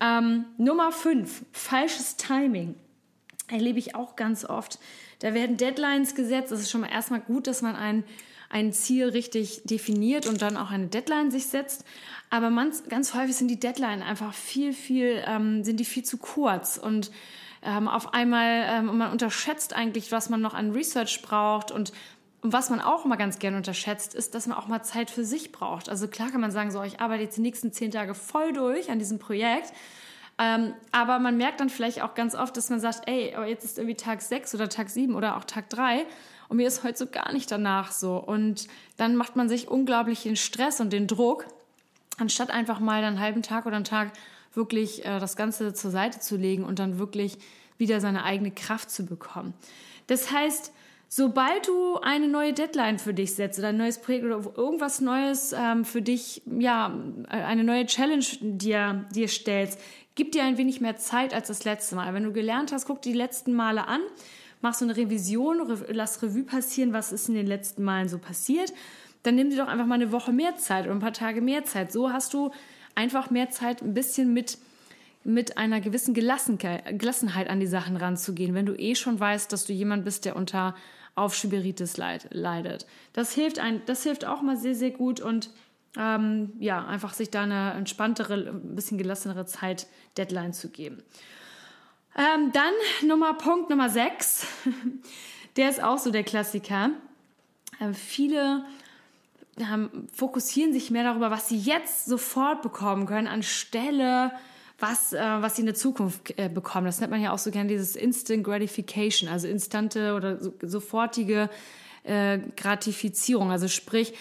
Ähm, 0.00 0.46
Nummer 0.58 0.90
5, 0.90 1.44
falsches 1.52 2.16
Timing. 2.16 2.74
Erlebe 3.52 3.78
ich 3.78 3.94
auch 3.94 4.16
ganz 4.16 4.44
oft 4.44 4.78
da 5.22 5.34
werden 5.34 5.56
Deadlines 5.56 6.14
gesetzt. 6.14 6.50
Es 6.50 6.60
ist 6.60 6.70
schon 6.70 6.80
mal 6.80 6.90
erstmal 6.90 7.20
gut, 7.20 7.46
dass 7.46 7.62
man 7.62 7.76
ein, 7.76 8.02
ein 8.50 8.72
Ziel 8.72 9.08
richtig 9.08 9.62
definiert 9.64 10.26
und 10.26 10.42
dann 10.42 10.56
auch 10.56 10.70
eine 10.70 10.88
Deadline 10.88 11.30
sich 11.30 11.46
setzt. 11.46 11.84
Aber 12.28 12.50
man, 12.50 12.72
ganz 12.88 13.14
häufig 13.14 13.36
sind 13.36 13.48
die 13.48 13.60
Deadline 13.60 14.02
einfach 14.02 14.34
viel, 14.34 14.72
viel, 14.72 15.22
ähm, 15.26 15.62
sind 15.62 15.78
die 15.78 15.84
viel 15.84 16.02
zu 16.02 16.18
kurz 16.18 16.76
und 16.76 17.12
ähm, 17.64 17.86
auf 17.86 18.12
einmal, 18.12 18.64
ähm, 18.66 18.98
man 18.98 19.12
unterschätzt 19.12 19.74
eigentlich, 19.74 20.10
was 20.10 20.28
man 20.28 20.40
noch 20.40 20.54
an 20.54 20.72
Research 20.72 21.22
braucht 21.22 21.70
und 21.70 21.92
und 22.44 22.52
was 22.52 22.70
man 22.70 22.80
auch 22.80 23.04
mal 23.04 23.14
ganz 23.14 23.38
gerne 23.38 23.56
unterschätzt, 23.56 24.16
ist, 24.16 24.34
dass 24.34 24.48
man 24.48 24.58
auch 24.58 24.66
mal 24.66 24.82
Zeit 24.82 25.12
für 25.12 25.24
sich 25.24 25.52
braucht. 25.52 25.88
Also 25.88 26.08
klar 26.08 26.32
kann 26.32 26.40
man 26.40 26.50
sagen, 26.50 26.72
so, 26.72 26.82
ich 26.82 26.98
arbeite 26.98 27.22
jetzt 27.22 27.36
die 27.36 27.40
nächsten 27.40 27.72
zehn 27.72 27.92
Tage 27.92 28.16
voll 28.16 28.52
durch 28.52 28.90
an 28.90 28.98
diesem 28.98 29.20
Projekt. 29.20 29.72
Ähm, 30.38 30.74
aber 30.92 31.18
man 31.18 31.36
merkt 31.36 31.60
dann 31.60 31.70
vielleicht 31.70 32.02
auch 32.02 32.14
ganz 32.14 32.34
oft, 32.34 32.56
dass 32.56 32.70
man 32.70 32.80
sagt, 32.80 33.08
ey, 33.08 33.34
jetzt 33.46 33.64
ist 33.64 33.78
irgendwie 33.78 33.96
Tag 33.96 34.22
sechs 34.22 34.54
oder 34.54 34.68
Tag 34.68 34.88
sieben 34.88 35.14
oder 35.14 35.36
auch 35.36 35.44
Tag 35.44 35.68
drei 35.68 36.06
und 36.48 36.58
mir 36.58 36.66
ist 36.66 36.84
heute 36.84 36.98
so 36.98 37.06
gar 37.06 37.32
nicht 37.32 37.50
danach 37.50 37.92
so. 37.92 38.16
Und 38.16 38.66
dann 38.96 39.16
macht 39.16 39.36
man 39.36 39.48
sich 39.48 39.68
unglaublich 39.68 40.24
den 40.24 40.36
Stress 40.36 40.80
und 40.80 40.92
den 40.92 41.06
Druck, 41.06 41.46
anstatt 42.18 42.50
einfach 42.50 42.78
mal 42.78 43.02
einen 43.02 43.20
halben 43.20 43.42
Tag 43.42 43.66
oder 43.66 43.76
einen 43.76 43.84
Tag 43.84 44.12
wirklich 44.52 45.04
äh, 45.04 45.18
das 45.18 45.36
Ganze 45.36 45.72
zur 45.72 45.90
Seite 45.90 46.20
zu 46.20 46.36
legen 46.36 46.64
und 46.64 46.78
dann 46.78 46.98
wirklich 46.98 47.38
wieder 47.78 48.00
seine 48.00 48.24
eigene 48.24 48.50
Kraft 48.50 48.90
zu 48.90 49.06
bekommen. 49.06 49.54
Das 50.08 50.30
heißt, 50.30 50.72
sobald 51.08 51.68
du 51.68 51.98
eine 52.00 52.28
neue 52.28 52.52
Deadline 52.52 52.98
für 52.98 53.14
dich 53.14 53.34
setzt 53.34 53.58
oder 53.58 53.68
ein 53.68 53.76
neues 53.76 54.00
Projekt 54.00 54.24
oder 54.24 54.42
irgendwas 54.56 55.00
Neues 55.00 55.52
ähm, 55.52 55.84
für 55.84 56.02
dich, 56.02 56.42
ja, 56.58 56.94
eine 57.28 57.64
neue 57.64 57.86
Challenge 57.86 58.24
dir, 58.40 59.06
dir 59.14 59.28
stellst, 59.28 59.80
gib 60.14 60.32
dir 60.32 60.44
ein 60.44 60.58
wenig 60.58 60.80
mehr 60.80 60.96
Zeit 60.96 61.34
als 61.34 61.48
das 61.48 61.64
letzte 61.64 61.94
Mal. 61.94 62.12
Wenn 62.14 62.24
du 62.24 62.32
gelernt 62.32 62.72
hast, 62.72 62.86
guck 62.86 63.02
die 63.02 63.12
letzten 63.12 63.52
Male 63.52 63.86
an, 63.88 64.00
mach 64.60 64.74
so 64.74 64.84
eine 64.84 64.96
Revision, 64.96 65.62
lass 65.88 66.22
Revue 66.22 66.44
passieren, 66.44 66.92
was 66.92 67.12
ist 67.12 67.28
in 67.28 67.34
den 67.34 67.46
letzten 67.46 67.82
Malen 67.82 68.08
so 68.08 68.18
passiert. 68.18 68.72
Dann 69.22 69.34
nimm 69.36 69.50
dir 69.50 69.56
doch 69.56 69.68
einfach 69.68 69.86
mal 69.86 69.94
eine 69.94 70.12
Woche 70.12 70.32
mehr 70.32 70.56
Zeit 70.56 70.84
oder 70.84 70.94
ein 70.94 71.00
paar 71.00 71.12
Tage 71.12 71.40
mehr 71.40 71.64
Zeit. 71.64 71.92
So 71.92 72.12
hast 72.12 72.34
du 72.34 72.50
einfach 72.94 73.30
mehr 73.30 73.50
Zeit, 73.50 73.82
ein 73.82 73.94
bisschen 73.94 74.32
mit 74.32 74.58
mit 75.24 75.56
einer 75.56 75.80
gewissen 75.80 76.14
Gelassenheit 76.14 77.48
an 77.48 77.60
die 77.60 77.66
Sachen 77.66 77.96
ranzugehen, 77.96 78.54
wenn 78.54 78.66
du 78.66 78.74
eh 78.74 78.94
schon 78.94 79.20
weißt, 79.20 79.52
dass 79.52 79.66
du 79.66 79.72
jemand 79.72 80.04
bist, 80.04 80.24
der 80.24 80.36
unter 80.36 80.74
Aufschieberitis 81.14 81.96
leidet. 81.96 82.86
Das 83.12 83.32
hilft, 83.32 83.58
ein, 83.58 83.82
das 83.86 84.02
hilft 84.02 84.24
auch 84.24 84.42
mal 84.42 84.56
sehr, 84.56 84.74
sehr 84.74 84.90
gut 84.90 85.20
und 85.20 85.50
ähm, 85.98 86.52
ja, 86.58 86.84
einfach 86.84 87.14
sich 87.14 87.30
da 87.30 87.42
eine 87.42 87.72
entspanntere, 87.72 88.34
ein 88.34 88.74
bisschen 88.74 88.98
gelassenere 88.98 89.46
Zeit 89.46 89.86
Deadline 90.16 90.52
zu 90.52 90.70
geben. 90.70 91.02
Ähm, 92.16 92.52
dann 92.52 93.08
Nummer, 93.08 93.34
Punkt 93.34 93.70
Nummer 93.70 93.88
6. 93.88 94.46
der 95.56 95.70
ist 95.70 95.82
auch 95.82 95.98
so 95.98 96.10
der 96.10 96.24
Klassiker. 96.24 96.90
Äh, 97.80 97.92
viele 97.92 98.64
ähm, 99.58 100.08
fokussieren 100.12 100.72
sich 100.72 100.90
mehr 100.90 101.04
darüber, 101.04 101.30
was 101.30 101.48
sie 101.48 101.58
jetzt 101.58 102.06
sofort 102.06 102.62
bekommen 102.62 103.06
können, 103.06 103.28
anstelle 103.28 104.32
was, 104.82 105.12
äh, 105.12 105.20
was 105.20 105.56
sie 105.56 105.62
in 105.62 105.66
der 105.66 105.76
Zukunft 105.76 106.36
äh, 106.38 106.48
bekommen. 106.48 106.86
Das 106.86 107.00
nennt 107.00 107.12
man 107.12 107.22
ja 107.22 107.32
auch 107.32 107.38
so 107.38 107.50
gerne 107.50 107.68
dieses 107.68 107.94
Instant 107.94 108.42
Gratification, 108.42 109.28
also 109.28 109.46
instante 109.46 110.14
oder 110.14 110.40
so, 110.40 110.52
sofortige 110.60 111.48
äh, 112.02 112.40
Gratifizierung. 112.56 113.52
Also 113.52 113.68
sprich, 113.68 114.12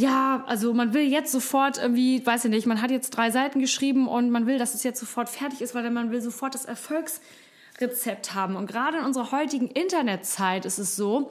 ja, 0.00 0.44
also 0.46 0.72
man 0.72 0.94
will 0.94 1.02
jetzt 1.02 1.30
sofort 1.30 1.76
irgendwie, 1.76 2.24
weiß 2.24 2.46
ich 2.46 2.50
nicht, 2.50 2.66
man 2.66 2.80
hat 2.80 2.90
jetzt 2.90 3.10
drei 3.10 3.30
Seiten 3.30 3.60
geschrieben 3.60 4.08
und 4.08 4.30
man 4.30 4.46
will, 4.46 4.58
dass 4.58 4.74
es 4.74 4.82
jetzt 4.82 4.98
sofort 4.98 5.28
fertig 5.28 5.60
ist, 5.60 5.74
weil 5.74 5.88
man 5.90 6.10
will 6.10 6.22
sofort 6.22 6.54
das 6.54 6.64
Erfolgsrezept 6.64 8.34
haben. 8.34 8.56
Und 8.56 8.66
gerade 8.66 8.98
in 8.98 9.04
unserer 9.04 9.30
heutigen 9.30 9.68
Internetzeit 9.68 10.64
ist 10.64 10.78
es 10.78 10.96
so, 10.96 11.30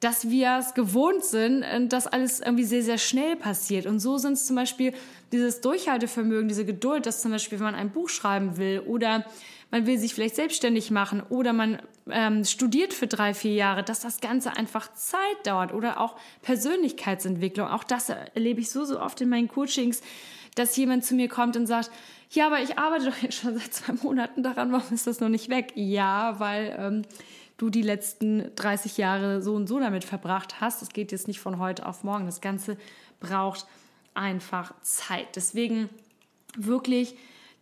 dass 0.00 0.28
wir 0.28 0.58
es 0.58 0.74
gewohnt 0.74 1.24
sind, 1.24 1.62
äh, 1.62 1.86
dass 1.86 2.06
alles 2.06 2.40
irgendwie 2.40 2.64
sehr, 2.64 2.82
sehr 2.82 2.98
schnell 2.98 3.36
passiert. 3.36 3.86
Und 3.86 4.00
so 4.00 4.18
sind 4.18 4.34
es 4.34 4.46
zum 4.46 4.56
Beispiel 4.56 4.92
dieses 5.32 5.62
Durchhaltevermögen, 5.62 6.48
diese 6.48 6.66
Geduld, 6.66 7.06
dass 7.06 7.22
zum 7.22 7.30
Beispiel, 7.30 7.58
wenn 7.58 7.66
man 7.66 7.74
ein 7.74 7.90
Buch 7.90 8.10
schreiben 8.10 8.58
will 8.58 8.80
oder 8.80 9.24
man 9.70 9.86
will 9.86 9.98
sich 9.98 10.14
vielleicht 10.14 10.36
selbstständig 10.36 10.90
machen 10.90 11.22
oder 11.28 11.52
man 11.52 11.80
ähm, 12.10 12.44
studiert 12.44 12.92
für 12.92 13.06
drei, 13.06 13.34
vier 13.34 13.54
Jahre, 13.54 13.82
dass 13.82 14.00
das 14.00 14.20
Ganze 14.20 14.56
einfach 14.56 14.92
Zeit 14.94 15.20
dauert 15.44 15.72
oder 15.72 16.00
auch 16.00 16.16
Persönlichkeitsentwicklung. 16.42 17.68
Auch 17.68 17.84
das 17.84 18.08
erlebe 18.08 18.60
ich 18.60 18.70
so, 18.70 18.84
so 18.84 19.00
oft 19.00 19.20
in 19.20 19.28
meinen 19.28 19.48
Coachings, 19.48 20.02
dass 20.54 20.76
jemand 20.76 21.04
zu 21.04 21.14
mir 21.14 21.28
kommt 21.28 21.56
und 21.56 21.66
sagt, 21.66 21.90
ja, 22.30 22.46
aber 22.46 22.60
ich 22.62 22.78
arbeite 22.78 23.06
doch 23.06 23.16
jetzt 23.22 23.40
schon 23.40 23.58
seit 23.58 23.72
zwei 23.72 23.92
Monaten 24.02 24.42
daran, 24.42 24.72
warum 24.72 24.92
ist 24.92 25.06
das 25.06 25.20
noch 25.20 25.28
nicht 25.28 25.48
weg? 25.48 25.72
Ja, 25.74 26.38
weil 26.38 26.76
ähm, 26.78 27.02
du 27.56 27.70
die 27.70 27.82
letzten 27.82 28.54
30 28.56 28.96
Jahre 28.96 29.42
so 29.42 29.54
und 29.54 29.66
so 29.66 29.78
damit 29.78 30.04
verbracht 30.04 30.60
hast. 30.60 30.82
Es 30.82 30.90
geht 30.90 31.12
jetzt 31.12 31.28
nicht 31.28 31.40
von 31.40 31.58
heute 31.58 31.86
auf 31.86 32.04
morgen. 32.04 32.26
Das 32.26 32.40
Ganze 32.40 32.76
braucht 33.20 33.66
einfach 34.14 34.74
Zeit. 34.82 35.36
Deswegen 35.36 35.88
wirklich 36.56 37.14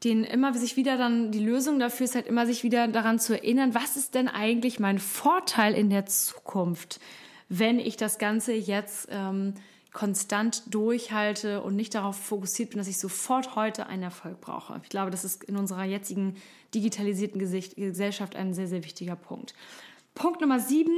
den 0.04 0.24
immer 0.24 0.54
sich 0.54 0.76
wieder 0.76 0.96
dann 0.96 1.32
die 1.32 1.40
Lösung 1.40 1.78
dafür 1.78 2.04
ist 2.04 2.14
halt 2.14 2.26
immer 2.26 2.46
sich 2.46 2.62
wieder 2.62 2.86
daran 2.88 3.18
zu 3.18 3.34
erinnern, 3.34 3.74
was 3.74 3.96
ist 3.96 4.14
denn 4.14 4.28
eigentlich 4.28 4.78
mein 4.78 4.98
Vorteil 4.98 5.74
in 5.74 5.90
der 5.90 6.06
Zukunft, 6.06 7.00
wenn 7.48 7.80
ich 7.80 7.96
das 7.96 8.18
Ganze 8.18 8.52
jetzt 8.52 9.08
ähm, 9.10 9.54
konstant 9.92 10.62
durchhalte 10.72 11.62
und 11.62 11.74
nicht 11.74 11.94
darauf 11.94 12.16
fokussiert 12.16 12.70
bin, 12.70 12.78
dass 12.78 12.88
ich 12.88 12.98
sofort 12.98 13.56
heute 13.56 13.86
einen 13.86 14.04
Erfolg 14.04 14.40
brauche. 14.40 14.80
Ich 14.84 14.90
glaube, 14.90 15.10
das 15.10 15.24
ist 15.24 15.42
in 15.44 15.56
unserer 15.56 15.84
jetzigen 15.84 16.36
digitalisierten 16.74 17.40
Gesellschaft 17.40 18.36
ein 18.36 18.54
sehr, 18.54 18.68
sehr 18.68 18.84
wichtiger 18.84 19.16
Punkt. 19.16 19.54
Punkt 20.14 20.40
Nummer 20.40 20.60
sieben. 20.60 20.92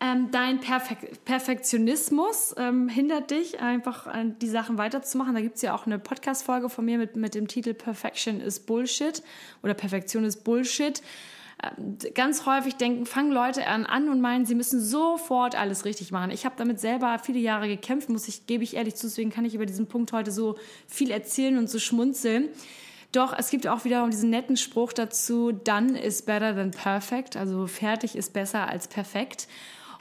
Ähm, 0.00 0.30
dein 0.30 0.60
Perfek 0.60 1.24
Perfektionismus 1.24 2.54
ähm, 2.56 2.88
hindert 2.88 3.32
dich, 3.32 3.60
einfach 3.60 4.06
äh, 4.06 4.26
die 4.40 4.48
Sachen 4.48 4.78
weiterzumachen. 4.78 5.34
Da 5.34 5.40
gibt 5.40 5.56
es 5.56 5.62
ja 5.62 5.74
auch 5.74 5.86
eine 5.86 5.98
Podcast-Folge 5.98 6.68
von 6.68 6.84
mir 6.84 6.98
mit, 6.98 7.16
mit 7.16 7.34
dem 7.34 7.48
Titel 7.48 7.74
Perfection 7.74 8.40
is 8.40 8.60
Bullshit 8.60 9.24
oder 9.64 9.74
Perfektion 9.74 10.22
ist 10.22 10.44
Bullshit. 10.44 11.02
Äh, 11.60 12.10
ganz 12.12 12.46
häufig 12.46 12.76
denken, 12.76 13.06
fangen 13.06 13.32
Leute 13.32 13.66
an, 13.66 13.86
an 13.86 14.08
und 14.08 14.20
meinen, 14.20 14.46
sie 14.46 14.54
müssen 14.54 14.80
sofort 14.80 15.56
alles 15.56 15.84
richtig 15.84 16.12
machen. 16.12 16.30
Ich 16.30 16.44
habe 16.44 16.54
damit 16.56 16.78
selber 16.78 17.18
viele 17.18 17.40
Jahre 17.40 17.66
gekämpft, 17.66 18.08
muss 18.08 18.28
ich, 18.28 18.46
gebe 18.46 18.62
ich 18.62 18.76
ehrlich 18.76 18.94
zu, 18.94 19.08
deswegen 19.08 19.30
kann 19.30 19.44
ich 19.44 19.56
über 19.56 19.66
diesen 19.66 19.88
Punkt 19.88 20.12
heute 20.12 20.30
so 20.30 20.56
viel 20.86 21.10
erzählen 21.10 21.58
und 21.58 21.68
so 21.68 21.80
schmunzeln. 21.80 22.50
Doch 23.10 23.36
es 23.36 23.50
gibt 23.50 23.66
auch 23.66 23.84
wiederum 23.84 24.10
diesen 24.10 24.30
netten 24.30 24.56
Spruch 24.56 24.92
dazu, 24.92 25.50
done 25.50 26.00
is 26.00 26.22
better 26.22 26.54
than 26.54 26.70
perfect, 26.70 27.36
also 27.36 27.66
fertig 27.66 28.14
ist 28.14 28.32
besser 28.32 28.68
als 28.68 28.86
perfekt. 28.86 29.48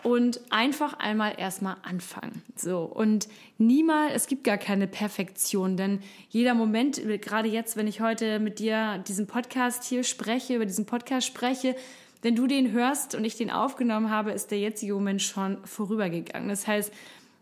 Und 0.04 0.40
einfach 0.52 0.94
einmal 1.00 1.36
erstmal 1.38 1.78
anfangen. 1.84 2.44
So. 2.56 2.82
Und 2.84 3.28
niemals, 3.58 4.14
es 4.14 4.28
gibt 4.28 4.44
gar 4.44 4.58
keine 4.58 4.88
Perfektion, 4.88 5.76
denn 5.76 6.00
jeder 6.30 6.54
Moment, 6.54 7.02
gerade 7.22 7.50
jetzt, 7.50 7.76
wenn 7.78 7.88
ich 7.88 8.00
heute 8.00 8.40
mit 8.40 8.60
dir 8.60 9.04
diesen 9.08 9.28
Podcast 9.28 9.84
hier 9.84 10.04
spreche, 10.04 10.56
über 10.56 10.66
diesen 10.66 10.86
Podcast 10.86 11.28
spreche, 11.28 11.76
wenn 12.22 12.36
du 12.36 12.48
den 12.48 12.72
hörst 12.72 13.16
und 13.16 13.26
ich 13.26 13.36
den 13.36 13.52
aufgenommen 13.52 14.10
habe, 14.10 14.32
ist 14.32 14.52
der 14.52 14.60
jetzige 14.60 14.94
Moment 14.94 15.22
schon 15.22 15.58
vorübergegangen. 15.66 16.50
Das 16.50 16.68
heißt, 16.68 16.92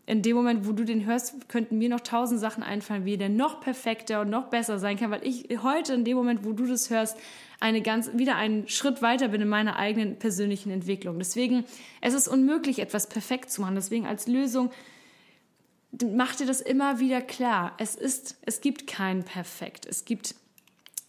in 0.06 0.22
dem 0.22 0.36
Moment, 0.36 0.66
wo 0.66 0.72
du 0.72 0.84
den 0.84 1.04
hörst, 1.04 1.48
könnten 1.48 1.78
mir 1.78 1.88
noch 1.88 2.00
tausend 2.00 2.40
Sachen 2.40 2.62
einfallen, 2.62 3.04
wie 3.04 3.16
der 3.16 3.28
noch 3.28 3.60
perfekter 3.60 4.20
und 4.20 4.30
noch 4.30 4.48
besser 4.50 4.78
sein 4.78 4.96
kann, 4.96 5.10
weil 5.10 5.26
ich 5.26 5.48
heute 5.62 5.94
in 5.94 6.04
dem 6.04 6.16
Moment, 6.16 6.44
wo 6.44 6.52
du 6.52 6.64
das 6.64 6.90
hörst, 6.90 7.18
eine 7.58 7.82
ganz, 7.82 8.10
wieder 8.14 8.36
einen 8.36 8.68
Schritt 8.68 9.02
weiter 9.02 9.28
bin 9.28 9.42
in 9.42 9.48
meiner 9.48 9.76
eigenen 9.76 10.16
persönlichen 10.18 10.70
Entwicklung. 10.70 11.18
Deswegen, 11.18 11.64
es 12.00 12.14
ist 12.14 12.28
unmöglich, 12.28 12.78
etwas 12.78 13.08
perfekt 13.08 13.50
zu 13.50 13.62
machen. 13.62 13.74
Deswegen 13.74 14.06
als 14.06 14.28
Lösung, 14.28 14.70
mach 16.14 16.36
dir 16.36 16.46
das 16.46 16.60
immer 16.60 17.00
wieder 17.00 17.20
klar. 17.20 17.74
Es 17.78 17.96
ist, 17.96 18.36
es 18.42 18.60
gibt 18.60 18.86
kein 18.86 19.24
Perfekt. 19.24 19.86
Es 19.86 20.04
gibt 20.04 20.36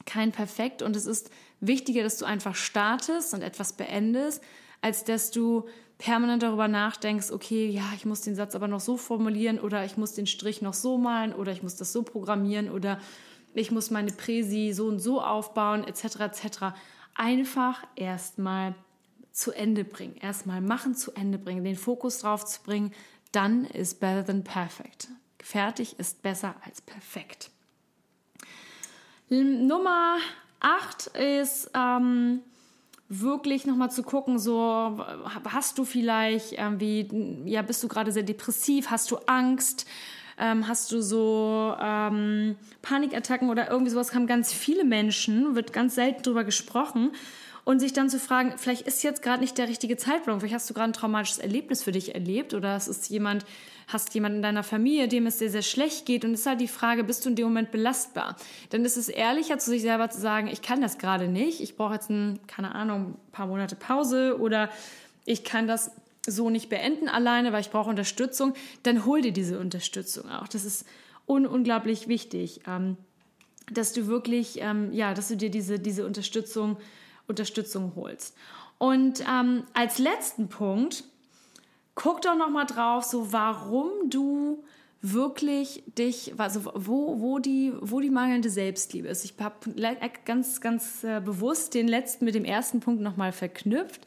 kein 0.06 0.32
Perfekt 0.32 0.82
und 0.82 0.96
es 0.96 1.06
ist 1.06 1.30
wichtiger, 1.60 2.02
dass 2.02 2.18
du 2.18 2.26
einfach 2.26 2.56
startest 2.56 3.34
und 3.36 3.44
etwas 3.44 3.74
beendest, 3.74 4.42
als 4.82 5.04
dass 5.04 5.30
du 5.30 5.68
permanent 5.98 6.44
darüber 6.44 6.68
nachdenkst, 6.68 7.32
okay, 7.32 7.68
ja, 7.68 7.84
ich 7.96 8.06
muss 8.06 8.22
den 8.22 8.36
Satz 8.36 8.56
aber 8.56 8.68
noch 8.68 8.80
so 8.80 8.98
formulieren 8.98 9.60
oder 9.60 9.84
ich 9.86 9.98
muss 9.98 10.14
den 10.14 10.28
Strich 10.28 10.62
noch 10.62 10.74
so 10.74 10.98
malen 10.98 11.34
oder 11.34 11.52
ich 11.52 11.64
muss 11.64 11.76
das 11.76 11.92
so 11.92 12.04
programmieren 12.04 12.70
oder 12.70 13.00
ich 13.54 13.72
muss 13.72 13.90
meine 13.90 14.12
Präsi 14.12 14.74
so 14.74 14.88
und 14.88 15.00
so 15.00 15.22
aufbauen, 15.22 15.84
etc., 15.84 16.20
etc. 16.20 16.60
Einfach 17.16 17.84
erstmal 17.96 18.76
zu 19.32 19.52
Ende 19.52 19.84
bringen. 19.84 20.16
Erstmal 20.18 20.62
machen, 20.62 20.96
zu 20.96 21.12
Ende 21.14 21.38
bringen, 21.38 21.64
den 21.64 21.76
Fokus 21.76 22.20
drauf 22.20 22.46
zu 22.46 22.62
bringen, 22.62 22.94
dann 23.32 23.66
ist 23.66 24.00
better 24.00 24.26
than 24.26 24.44
perfect. 24.44 25.08
Fertig 25.42 26.00
ist 26.00 26.22
besser 26.22 26.56
als 26.64 26.82
perfekt. 26.82 27.50
Nummer 29.30 30.18
8 30.60 31.08
ist, 31.08 31.70
ähm, 31.74 32.42
wirklich 33.10 33.66
nochmal 33.66 33.92
zu 33.92 34.04
gucken, 34.04 34.38
so 34.38 35.06
hast 35.46 35.78
du 35.78 35.86
vielleicht 35.86 36.54
irgendwie, 36.54 37.08
ja, 37.46 37.62
bist 37.62 37.84
du 37.84 37.88
gerade 37.88 38.12
sehr 38.12 38.24
depressiv, 38.24 38.90
hast 38.90 39.12
du 39.12 39.18
Angst, 39.28 39.86
ähm, 40.38 40.68
hast 40.68 40.92
du 40.92 41.02
so 41.02 41.76
ähm, 41.82 42.58
Panikattacken 42.82 43.50
oder 43.50 43.70
irgendwie 43.72 43.92
sowas, 43.92 44.14
haben 44.14 44.28
ganz 44.28 44.54
viele 44.54 44.84
Menschen, 44.84 45.56
wird 45.56 45.74
ganz 45.74 45.96
selten 45.96 46.24
drüber 46.24 46.44
gesprochen. 46.44 47.12
und 47.64 47.80
sich 47.80 47.92
dann 47.92 48.10
zu 48.10 48.18
fragen, 48.18 48.54
vielleicht 48.56 48.84
ist 48.84 49.04
jetzt 49.04 49.22
gerade 49.22 49.42
nicht 49.42 49.58
der 49.58 49.68
richtige 49.68 49.98
Zeitpunkt, 49.98 50.40
vielleicht 50.40 50.56
hast 50.56 50.70
du 50.70 50.74
gerade 50.74 50.92
ein 50.92 50.94
traumatisches 50.94 51.40
Erlebnis 51.40 51.84
für 51.84 51.92
dich 51.92 52.16
erlebt 52.16 52.54
oder 52.54 52.78
es 52.78 52.88
ist 52.88 53.10
jemand, 53.10 53.46
hast 53.88 54.14
jemanden 54.14 54.38
in 54.38 54.44
deiner 54.44 54.64
Familie, 54.64 55.08
dem 55.08 55.26
es 55.28 55.40
sehr, 55.40 55.50
sehr 55.50 55.62
schlecht 55.62 56.06
geht 56.06 56.26
und 56.26 56.34
ist 56.34 56.46
halt 56.46 56.60
die 56.60 56.68
Frage, 56.68 57.06
bist 57.06 57.26
du 57.26 57.30
in 57.30 57.36
dem 57.36 57.46
Moment 57.48 57.72
belastbar? 57.72 58.36
Dann 58.70 58.84
ist 58.84 58.98
es 58.98 59.08
ehrlicher 59.08 59.58
zu 59.60 59.72
sich 59.72 59.82
selber 59.82 60.10
zu 60.10 60.20
sagen, 60.20 60.48
ich 60.48 60.62
kann 60.62 60.82
das 60.82 60.98
gerade 60.98 61.28
nicht, 61.28 61.62
ich 61.62 61.78
brauche 61.78 61.94
jetzt 61.94 62.10
ein, 62.10 62.40
keine 62.48 62.76
Ahnung, 62.76 63.16
ein 63.16 63.32
paar 63.32 63.48
Monate 63.48 63.78
Pause 63.78 64.40
oder 64.40 64.70
ich 65.26 65.46
kann 65.46 65.68
das 65.68 65.92
so 66.28 66.50
nicht 66.50 66.70
beenden 66.70 67.08
alleine, 67.08 67.54
weil 67.54 67.62
ich 67.62 67.70
brauche 67.70 67.90
Unterstützung, 67.90 68.54
dann 68.84 69.06
hol 69.06 69.22
dir 69.22 69.32
diese 69.32 69.58
Unterstützung 69.58 70.30
auch. 70.30 70.50
Das 70.50 70.66
ist 70.66 70.86
un 71.26 71.48
unglaublich 71.48 72.10
wichtig, 72.10 72.62
ähm, 72.68 72.98
dass 73.72 73.94
du 73.94 74.08
wirklich, 74.08 74.60
ähm, 74.60 74.92
ja, 74.92 75.14
dass 75.14 75.30
du 75.30 75.38
dir 75.38 75.50
diese, 75.50 75.80
diese 75.80 76.06
Unterstützung, 76.06 76.78
Unterstützung 77.28 77.94
holst. 77.96 78.36
Und 78.78 79.22
ähm, 79.22 79.64
als 79.74 79.98
letzten 79.98 80.50
Punkt, 80.50 81.06
guck 81.98 82.22
doch 82.22 82.38
noch 82.38 82.50
mal 82.50 82.66
drauf, 82.66 83.04
so 83.04 83.34
warum 83.34 83.90
du 84.10 84.64
wirklich 85.02 85.84
dich, 85.98 86.34
also 86.38 86.72
wo, 86.76 87.20
wo, 87.20 87.40
die, 87.40 87.74
wo 87.82 88.00
die 88.00 88.12
mangelnde 88.12 88.50
Selbstliebe 88.50 89.08
ist. 89.08 89.26
Ich 89.26 89.34
habe 89.40 89.56
ganz, 90.26 90.62
ganz 90.62 91.04
äh, 91.04 91.20
bewusst 91.20 91.74
den 91.74 91.88
letzten 91.88 92.26
mit 92.26 92.36
dem 92.36 92.46
ersten 92.46 92.80
Punkt 92.80 93.02
nochmal 93.02 93.32
verknüpft. 93.32 94.02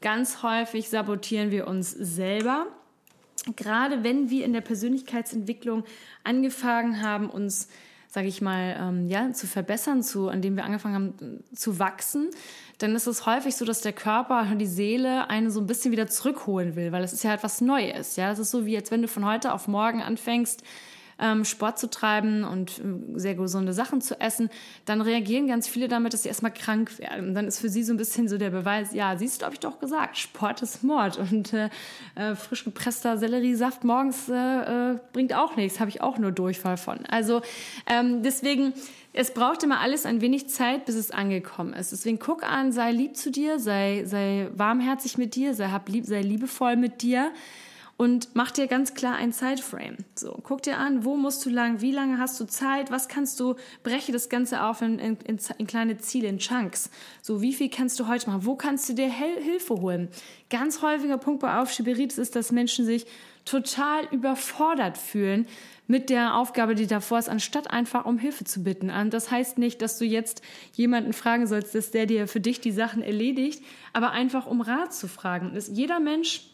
Ganz 0.00 0.42
häufig 0.42 0.88
sabotieren 0.88 1.50
wir 1.50 1.66
uns 1.66 1.90
selber. 1.90 2.66
Gerade 3.56 4.04
wenn 4.04 4.30
wir 4.30 4.44
in 4.44 4.52
der 4.52 4.60
Persönlichkeitsentwicklung 4.60 5.84
angefangen 6.22 7.02
haben, 7.02 7.28
uns 7.28 7.68
sage 8.14 8.28
ich 8.28 8.40
mal, 8.40 8.76
ähm, 8.78 9.08
ja, 9.08 9.32
zu 9.32 9.48
verbessern, 9.48 10.04
zu, 10.04 10.28
an 10.28 10.40
dem 10.40 10.54
wir 10.54 10.64
angefangen 10.64 10.94
haben 10.94 11.44
zu 11.52 11.80
wachsen, 11.80 12.30
dann 12.78 12.94
ist 12.94 13.08
es 13.08 13.26
häufig 13.26 13.56
so, 13.56 13.64
dass 13.64 13.80
der 13.80 13.92
Körper 13.92 14.46
und 14.52 14.60
die 14.60 14.68
Seele 14.68 15.28
einen 15.30 15.50
so 15.50 15.58
ein 15.58 15.66
bisschen 15.66 15.90
wieder 15.90 16.06
zurückholen 16.06 16.76
will, 16.76 16.92
weil 16.92 17.02
es 17.02 17.12
ist 17.12 17.24
ja 17.24 17.34
etwas 17.34 17.60
Neues. 17.60 18.14
Ja, 18.14 18.30
es 18.30 18.38
ist 18.38 18.52
so 18.52 18.66
wie 18.66 18.72
jetzt, 18.72 18.92
wenn 18.92 19.02
du 19.02 19.08
von 19.08 19.24
heute 19.24 19.52
auf 19.52 19.66
morgen 19.66 20.00
anfängst, 20.00 20.62
ähm, 21.18 21.44
Sport 21.44 21.78
zu 21.78 21.88
treiben 21.88 22.44
und 22.44 22.78
äh, 22.78 23.18
sehr 23.18 23.34
gesunde 23.34 23.72
Sachen 23.72 24.00
zu 24.00 24.20
essen, 24.20 24.50
dann 24.84 25.00
reagieren 25.00 25.46
ganz 25.46 25.68
viele 25.68 25.88
damit, 25.88 26.12
dass 26.12 26.22
sie 26.22 26.28
erstmal 26.28 26.52
krank 26.52 26.98
werden. 26.98 27.28
Und 27.28 27.34
dann 27.34 27.46
ist 27.46 27.60
für 27.60 27.68
sie 27.68 27.82
so 27.82 27.92
ein 27.92 27.96
bisschen 27.96 28.28
so 28.28 28.38
der 28.38 28.50
Beweis, 28.50 28.92
ja, 28.92 29.16
siehst 29.16 29.40
du, 29.40 29.44
habe 29.44 29.54
ich 29.54 29.60
doch 29.60 29.78
gesagt, 29.78 30.18
Sport 30.18 30.62
ist 30.62 30.82
Mord. 30.82 31.18
Und 31.18 31.52
äh, 31.52 31.70
äh, 32.14 32.34
frisch 32.34 32.64
gepresster 32.64 33.18
Selleriesaft 33.18 33.84
morgens 33.84 34.28
äh, 34.28 34.92
äh, 34.92 34.98
bringt 35.12 35.34
auch 35.34 35.56
nichts, 35.56 35.80
habe 35.80 35.90
ich 35.90 36.00
auch 36.00 36.18
nur 36.18 36.32
Durchfall 36.32 36.76
von. 36.76 37.06
Also 37.06 37.42
ähm, 37.86 38.22
deswegen, 38.22 38.72
es 39.12 39.32
braucht 39.32 39.62
immer 39.62 39.80
alles 39.80 40.06
ein 40.06 40.20
wenig 40.20 40.48
Zeit, 40.48 40.86
bis 40.86 40.96
es 40.96 41.10
angekommen 41.10 41.72
ist. 41.72 41.92
Deswegen 41.92 42.18
guck 42.18 42.42
an, 42.42 42.72
sei 42.72 42.90
lieb 42.90 43.16
zu 43.16 43.30
dir, 43.30 43.58
sei, 43.58 44.04
sei 44.06 44.48
warmherzig 44.54 45.18
mit 45.18 45.36
dir, 45.36 45.54
sei, 45.54 45.68
hab 45.68 45.88
lieb, 45.88 46.06
sei 46.06 46.20
liebevoll 46.20 46.76
mit 46.76 47.02
dir 47.02 47.30
und 47.96 48.34
mach 48.34 48.50
dir 48.50 48.66
ganz 48.66 48.94
klar 48.94 49.14
ein 49.14 49.32
Zeitframe. 49.32 49.98
So, 50.16 50.38
guck 50.42 50.62
dir 50.62 50.78
an, 50.78 51.04
wo 51.04 51.16
musst 51.16 51.44
du 51.46 51.50
lang, 51.50 51.80
wie 51.80 51.92
lange 51.92 52.18
hast 52.18 52.40
du 52.40 52.44
Zeit, 52.44 52.90
was 52.90 53.08
kannst 53.08 53.38
du, 53.38 53.54
breche 53.82 54.10
das 54.10 54.28
Ganze 54.28 54.64
auf 54.64 54.82
in, 54.82 54.98
in, 54.98 55.18
in 55.58 55.66
kleine 55.66 55.96
Ziele, 55.98 56.28
in 56.28 56.38
Chunks. 56.38 56.90
So, 57.22 57.40
wie 57.40 57.52
viel 57.52 57.70
kannst 57.70 58.00
du 58.00 58.08
heute 58.08 58.28
machen? 58.28 58.46
Wo 58.46 58.56
kannst 58.56 58.88
du 58.88 58.94
dir 58.94 59.08
Hel 59.08 59.40
Hilfe 59.42 59.74
holen? 59.74 60.08
Ganz 60.50 60.82
häufiger 60.82 61.18
Punkt 61.18 61.40
bei 61.40 61.60
Aufschieberitis 61.60 62.18
ist, 62.18 62.34
dass 62.34 62.50
Menschen 62.50 62.84
sich 62.84 63.06
total 63.44 64.06
überfordert 64.10 64.98
fühlen 64.98 65.46
mit 65.86 66.08
der 66.08 66.36
Aufgabe, 66.36 66.74
die 66.74 66.86
davor 66.86 67.18
ist, 67.18 67.28
anstatt 67.28 67.70
einfach 67.70 68.06
um 68.06 68.18
Hilfe 68.18 68.44
zu 68.44 68.64
bitten. 68.64 68.90
Und 68.90 69.12
das 69.12 69.30
heißt 69.30 69.58
nicht, 69.58 69.82
dass 69.82 69.98
du 69.98 70.04
jetzt 70.04 70.42
jemanden 70.72 71.12
fragen 71.12 71.46
sollst, 71.46 71.74
dass 71.74 71.90
der 71.90 72.06
dir 72.06 72.26
für 72.26 72.40
dich 72.40 72.60
die 72.60 72.72
Sachen 72.72 73.02
erledigt, 73.02 73.62
aber 73.92 74.12
einfach 74.12 74.46
um 74.46 74.62
Rat 74.62 74.94
zu 74.94 75.08
fragen. 75.08 75.56
Jeder 75.70 76.00
Mensch 76.00 76.53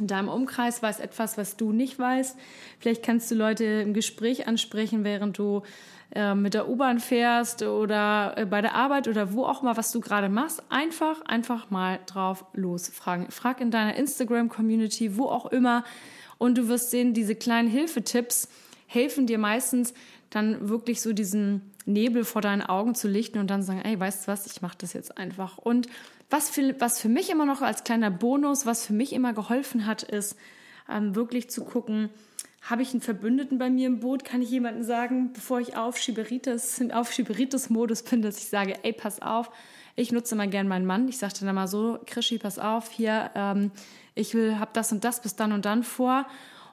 in 0.00 0.06
deinem 0.06 0.28
Umkreis 0.28 0.82
weiß 0.82 1.00
etwas, 1.00 1.38
was 1.38 1.56
du 1.56 1.72
nicht 1.72 1.98
weißt. 1.98 2.36
Vielleicht 2.78 3.02
kannst 3.02 3.30
du 3.30 3.34
Leute 3.34 3.64
im 3.64 3.94
Gespräch 3.94 4.46
ansprechen, 4.46 5.04
während 5.04 5.38
du 5.38 5.62
äh, 6.14 6.34
mit 6.34 6.54
der 6.54 6.68
U-Bahn 6.68 7.00
fährst 7.00 7.62
oder 7.62 8.34
äh, 8.36 8.46
bei 8.46 8.62
der 8.62 8.74
Arbeit 8.74 9.08
oder 9.08 9.32
wo 9.32 9.44
auch 9.44 9.62
mal, 9.62 9.76
was 9.76 9.92
du 9.92 10.00
gerade 10.00 10.28
machst. 10.28 10.62
Einfach, 10.70 11.20
einfach 11.22 11.70
mal 11.70 12.00
drauf 12.06 12.44
losfragen. 12.54 13.30
Frag 13.30 13.60
in 13.60 13.70
deiner 13.70 13.94
Instagram-Community, 13.96 15.16
wo 15.16 15.26
auch 15.26 15.46
immer. 15.46 15.84
Und 16.38 16.56
du 16.56 16.68
wirst 16.68 16.90
sehen, 16.90 17.12
diese 17.12 17.34
kleinen 17.34 17.68
Hilfetipps 17.68 18.48
helfen 18.86 19.26
dir 19.26 19.38
meistens 19.38 19.92
dann 20.30 20.68
wirklich 20.68 21.02
so 21.02 21.12
diesen 21.12 21.72
Nebel 21.84 22.24
vor 22.24 22.42
deinen 22.42 22.62
Augen 22.62 22.94
zu 22.94 23.08
lichten 23.08 23.38
und 23.38 23.48
dann 23.48 23.62
sagen, 23.62 23.80
ey, 23.82 23.98
weißt 23.98 24.26
du 24.26 24.32
was, 24.32 24.46
ich 24.46 24.62
mache 24.62 24.78
das 24.78 24.92
jetzt 24.92 25.18
einfach. 25.18 25.58
Und 25.58 25.88
was 26.30 26.50
für, 26.50 26.78
was 26.80 27.00
für 27.00 27.08
mich 27.08 27.30
immer 27.30 27.46
noch 27.46 27.62
als 27.62 27.84
kleiner 27.84 28.10
Bonus, 28.10 28.66
was 28.66 28.86
für 28.86 28.92
mich 28.92 29.12
immer 29.12 29.32
geholfen 29.32 29.86
hat, 29.86 30.02
ist 30.02 30.36
ähm, 30.88 31.14
wirklich 31.14 31.50
zu 31.50 31.64
gucken, 31.64 32.10
habe 32.62 32.82
ich 32.82 32.90
einen 32.92 33.00
Verbündeten 33.00 33.58
bei 33.58 33.70
mir 33.70 33.86
im 33.86 34.00
Boot? 34.00 34.24
Kann 34.24 34.42
ich 34.42 34.50
jemandem 34.50 34.82
sagen, 34.82 35.32
bevor 35.32 35.60
ich 35.60 35.76
auf 35.76 35.96
Schieberitis, 35.96 36.82
auf 36.92 37.12
Schieberitis-Modus 37.12 38.02
bin, 38.02 38.20
dass 38.20 38.38
ich 38.38 38.48
sage, 38.48 38.74
ey, 38.82 38.92
pass 38.92 39.22
auf, 39.22 39.50
ich 39.96 40.12
nutze 40.12 40.36
mal 40.36 40.48
gern 40.48 40.68
meinen 40.68 40.86
Mann. 40.86 41.08
Ich 41.08 41.18
sagte 41.18 41.44
dann 41.44 41.54
mal 41.54 41.68
so, 41.68 41.98
Krischi, 42.06 42.38
pass 42.38 42.58
auf, 42.58 42.90
hier, 42.90 43.30
ähm, 43.34 43.70
ich 44.14 44.34
will, 44.34 44.58
hab 44.58 44.74
das 44.74 44.92
und 44.92 45.04
das 45.04 45.22
bis 45.22 45.34
dann 45.34 45.52
und 45.52 45.64
dann 45.64 45.82
vor 45.82 46.26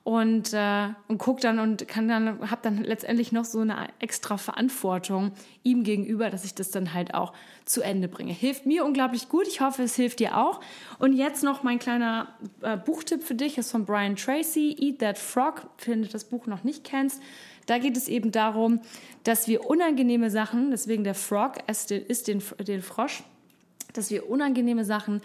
und, 0.06 0.54
äh, 0.54 0.90
und 1.08 1.18
guck 1.18 1.42
dann 1.42 1.58
und 1.58 1.88
kann 1.88 2.08
dann, 2.08 2.52
hab 2.52 2.62
dann 2.62 2.84
letztendlich 2.84 3.32
noch 3.32 3.44
so 3.44 3.62
eine 3.62 3.88
extra 3.98 4.38
Verantwortung 4.38 5.32
ihm 5.64 5.84
gegenüber, 5.84 6.30
dass 6.30 6.46
ich 6.46 6.54
das 6.54 6.70
dann 6.70 6.94
halt 6.94 7.16
auch 7.16 7.34
zu 7.66 7.82
Ende 7.82 8.08
bringe. 8.08 8.32
Hilft 8.32 8.68
mir 8.68 8.86
unglaublich 8.86 9.30
gut. 9.30 9.48
Ich 9.48 9.62
hoffe, 9.62 9.82
es 9.82 9.96
hilft 9.96 10.20
dir 10.20 10.38
auch. 10.38 10.62
Und 11.00 11.14
jetzt 11.14 11.44
noch 11.44 11.64
mein 11.64 11.80
kleiner 11.80 12.28
äh, 12.62 12.78
Buchtipp 12.78 13.24
für 13.24 13.34
dich 13.34 13.58
ist 13.58 13.72
von 13.72 13.86
Brian 13.86 14.16
Tracy, 14.16 14.76
Eat 14.80 15.00
That 15.00 15.18
Frog, 15.18 15.64
wenn 15.88 16.04
du 16.04 16.08
das 16.08 16.26
Buch 16.26 16.46
noch 16.46 16.64
nicht 16.64 16.84
kennst. 16.84 17.20
Da 17.66 17.80
geht 17.80 17.98
es 17.98 18.08
eben 18.08 18.32
darum, 18.32 18.82
dass 19.24 19.48
wir 19.48 19.68
unangenehme 19.68 20.30
Sachen, 20.30 20.70
deswegen 20.70 21.04
der 21.04 21.16
Frog 21.16 21.54
ist 21.68 21.90
den, 21.90 22.06
ist 22.06 22.28
den, 22.28 22.44
den 22.60 22.84
Frosch, 22.84 23.24
dass 23.94 24.12
wir 24.12 24.30
unangenehme 24.30 24.86
Sachen 24.86 25.24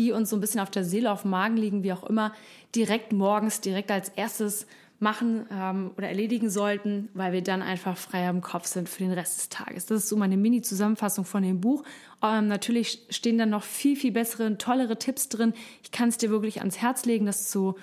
die 0.00 0.12
uns 0.12 0.30
so 0.30 0.36
ein 0.36 0.40
bisschen 0.40 0.60
auf 0.60 0.70
der 0.70 0.82
Seele, 0.82 1.12
auf 1.12 1.22
dem 1.22 1.30
Magen 1.30 1.58
liegen, 1.58 1.82
wie 1.82 1.92
auch 1.92 2.04
immer, 2.04 2.32
direkt 2.74 3.12
morgens, 3.12 3.60
direkt 3.60 3.90
als 3.90 4.08
erstes 4.08 4.66
machen 4.98 5.46
ähm, 5.52 5.90
oder 5.96 6.08
erledigen 6.08 6.48
sollten, 6.48 7.10
weil 7.12 7.32
wir 7.32 7.42
dann 7.42 7.60
einfach 7.60 7.96
freier 7.96 8.30
im 8.30 8.40
Kopf 8.40 8.66
sind 8.66 8.88
für 8.88 9.02
den 9.02 9.12
Rest 9.12 9.38
des 9.38 9.48
Tages. 9.50 9.86
Das 9.86 9.98
ist 9.98 10.08
so 10.08 10.16
meine 10.16 10.38
Mini-Zusammenfassung 10.38 11.24
von 11.26 11.42
dem 11.42 11.60
Buch. 11.60 11.84
Ähm, 12.22 12.48
natürlich 12.48 13.02
stehen 13.10 13.36
dann 13.36 13.50
noch 13.50 13.62
viel, 13.62 13.96
viel 13.96 14.12
bessere, 14.12 14.56
tollere 14.56 14.98
Tipps 14.98 15.28
drin. 15.28 15.52
Ich 15.82 15.90
kann 15.90 16.08
es 16.08 16.16
dir 16.16 16.30
wirklich 16.30 16.60
ans 16.60 16.78
Herz 16.78 17.04
legen, 17.04 17.26
das 17.26 17.50
zu, 17.50 17.76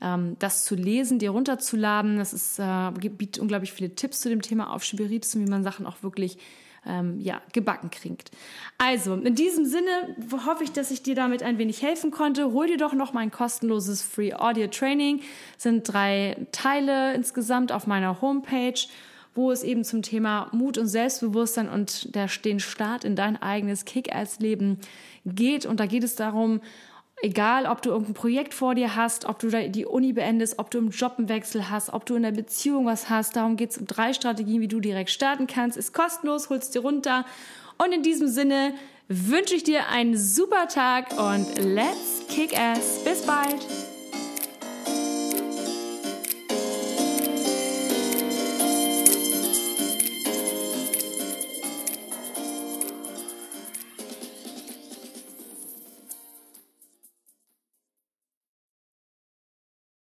ähm, 0.00 0.36
das 0.40 0.64
zu 0.64 0.74
lesen, 0.74 1.20
dir 1.20 1.30
runterzuladen. 1.30 2.18
Das 2.18 2.32
ist, 2.32 2.58
äh, 2.58 2.90
bietet 2.92 3.38
unglaublich 3.38 3.72
viele 3.72 3.94
Tipps 3.94 4.20
zu 4.20 4.28
dem 4.28 4.42
Thema 4.42 4.72
Aufschieberitis 4.72 5.36
und 5.36 5.46
wie 5.46 5.50
man 5.50 5.62
Sachen 5.62 5.86
auch 5.86 6.02
wirklich 6.02 6.38
ähm, 6.86 7.20
ja, 7.20 7.40
gebacken 7.52 7.90
kriegt. 7.90 8.30
Also, 8.78 9.14
in 9.14 9.34
diesem 9.34 9.64
Sinne 9.64 10.16
hoffe 10.46 10.64
ich, 10.64 10.72
dass 10.72 10.90
ich 10.90 11.02
dir 11.02 11.14
damit 11.14 11.42
ein 11.42 11.58
wenig 11.58 11.82
helfen 11.82 12.10
konnte. 12.10 12.52
Hol 12.52 12.66
dir 12.66 12.78
doch 12.78 12.92
noch 12.92 13.12
mein 13.12 13.30
kostenloses 13.30 14.02
Free 14.02 14.32
Audio 14.32 14.66
Training. 14.68 15.20
Sind 15.56 15.92
drei 15.92 16.46
Teile 16.52 17.14
insgesamt 17.14 17.72
auf 17.72 17.86
meiner 17.86 18.20
Homepage 18.20 18.86
wo 19.34 19.52
es 19.52 19.62
eben 19.62 19.84
zum 19.84 20.02
Thema 20.02 20.48
Mut 20.52 20.76
und 20.76 20.88
Selbstbewusstsein 20.88 21.68
und 21.68 22.14
der, 22.14 22.26
den 22.44 22.58
Start 22.58 23.04
in 23.04 23.14
dein 23.14 23.40
eigenes 23.40 23.84
Kick-Ass-Leben 23.84 24.78
geht. 25.24 25.66
Und 25.66 25.78
da 25.78 25.86
geht 25.86 26.02
es 26.02 26.16
darum, 26.16 26.60
Egal, 27.22 27.66
ob 27.66 27.82
du 27.82 27.90
irgendein 27.90 28.14
Projekt 28.14 28.54
vor 28.54 28.74
dir 28.74 28.96
hast, 28.96 29.26
ob 29.26 29.38
du 29.38 29.48
die 29.68 29.84
Uni 29.84 30.14
beendest, 30.14 30.58
ob 30.58 30.70
du 30.70 30.78
im 30.78 30.88
Job 30.88 31.16
einen 31.18 31.28
Wechsel 31.28 31.68
hast, 31.68 31.92
ob 31.92 32.06
du 32.06 32.14
in 32.16 32.22
der 32.22 32.30
Beziehung 32.30 32.86
was 32.86 33.10
hast. 33.10 33.36
Darum 33.36 33.56
geht 33.56 33.72
es 33.72 33.78
um 33.78 33.86
drei 33.86 34.14
Strategien, 34.14 34.62
wie 34.62 34.68
du 34.68 34.80
direkt 34.80 35.10
starten 35.10 35.46
kannst. 35.46 35.76
Ist 35.76 35.92
kostenlos, 35.92 36.48
holst 36.48 36.74
dir 36.74 36.80
runter. 36.80 37.26
Und 37.76 37.92
in 37.92 38.02
diesem 38.02 38.28
Sinne 38.28 38.72
wünsche 39.08 39.54
ich 39.54 39.64
dir 39.64 39.88
einen 39.88 40.16
super 40.16 40.68
Tag 40.68 41.10
und 41.18 41.58
let's 41.58 42.22
kick 42.28 42.58
ass. 42.58 43.04
Bis 43.04 43.22
bald. 43.26 43.66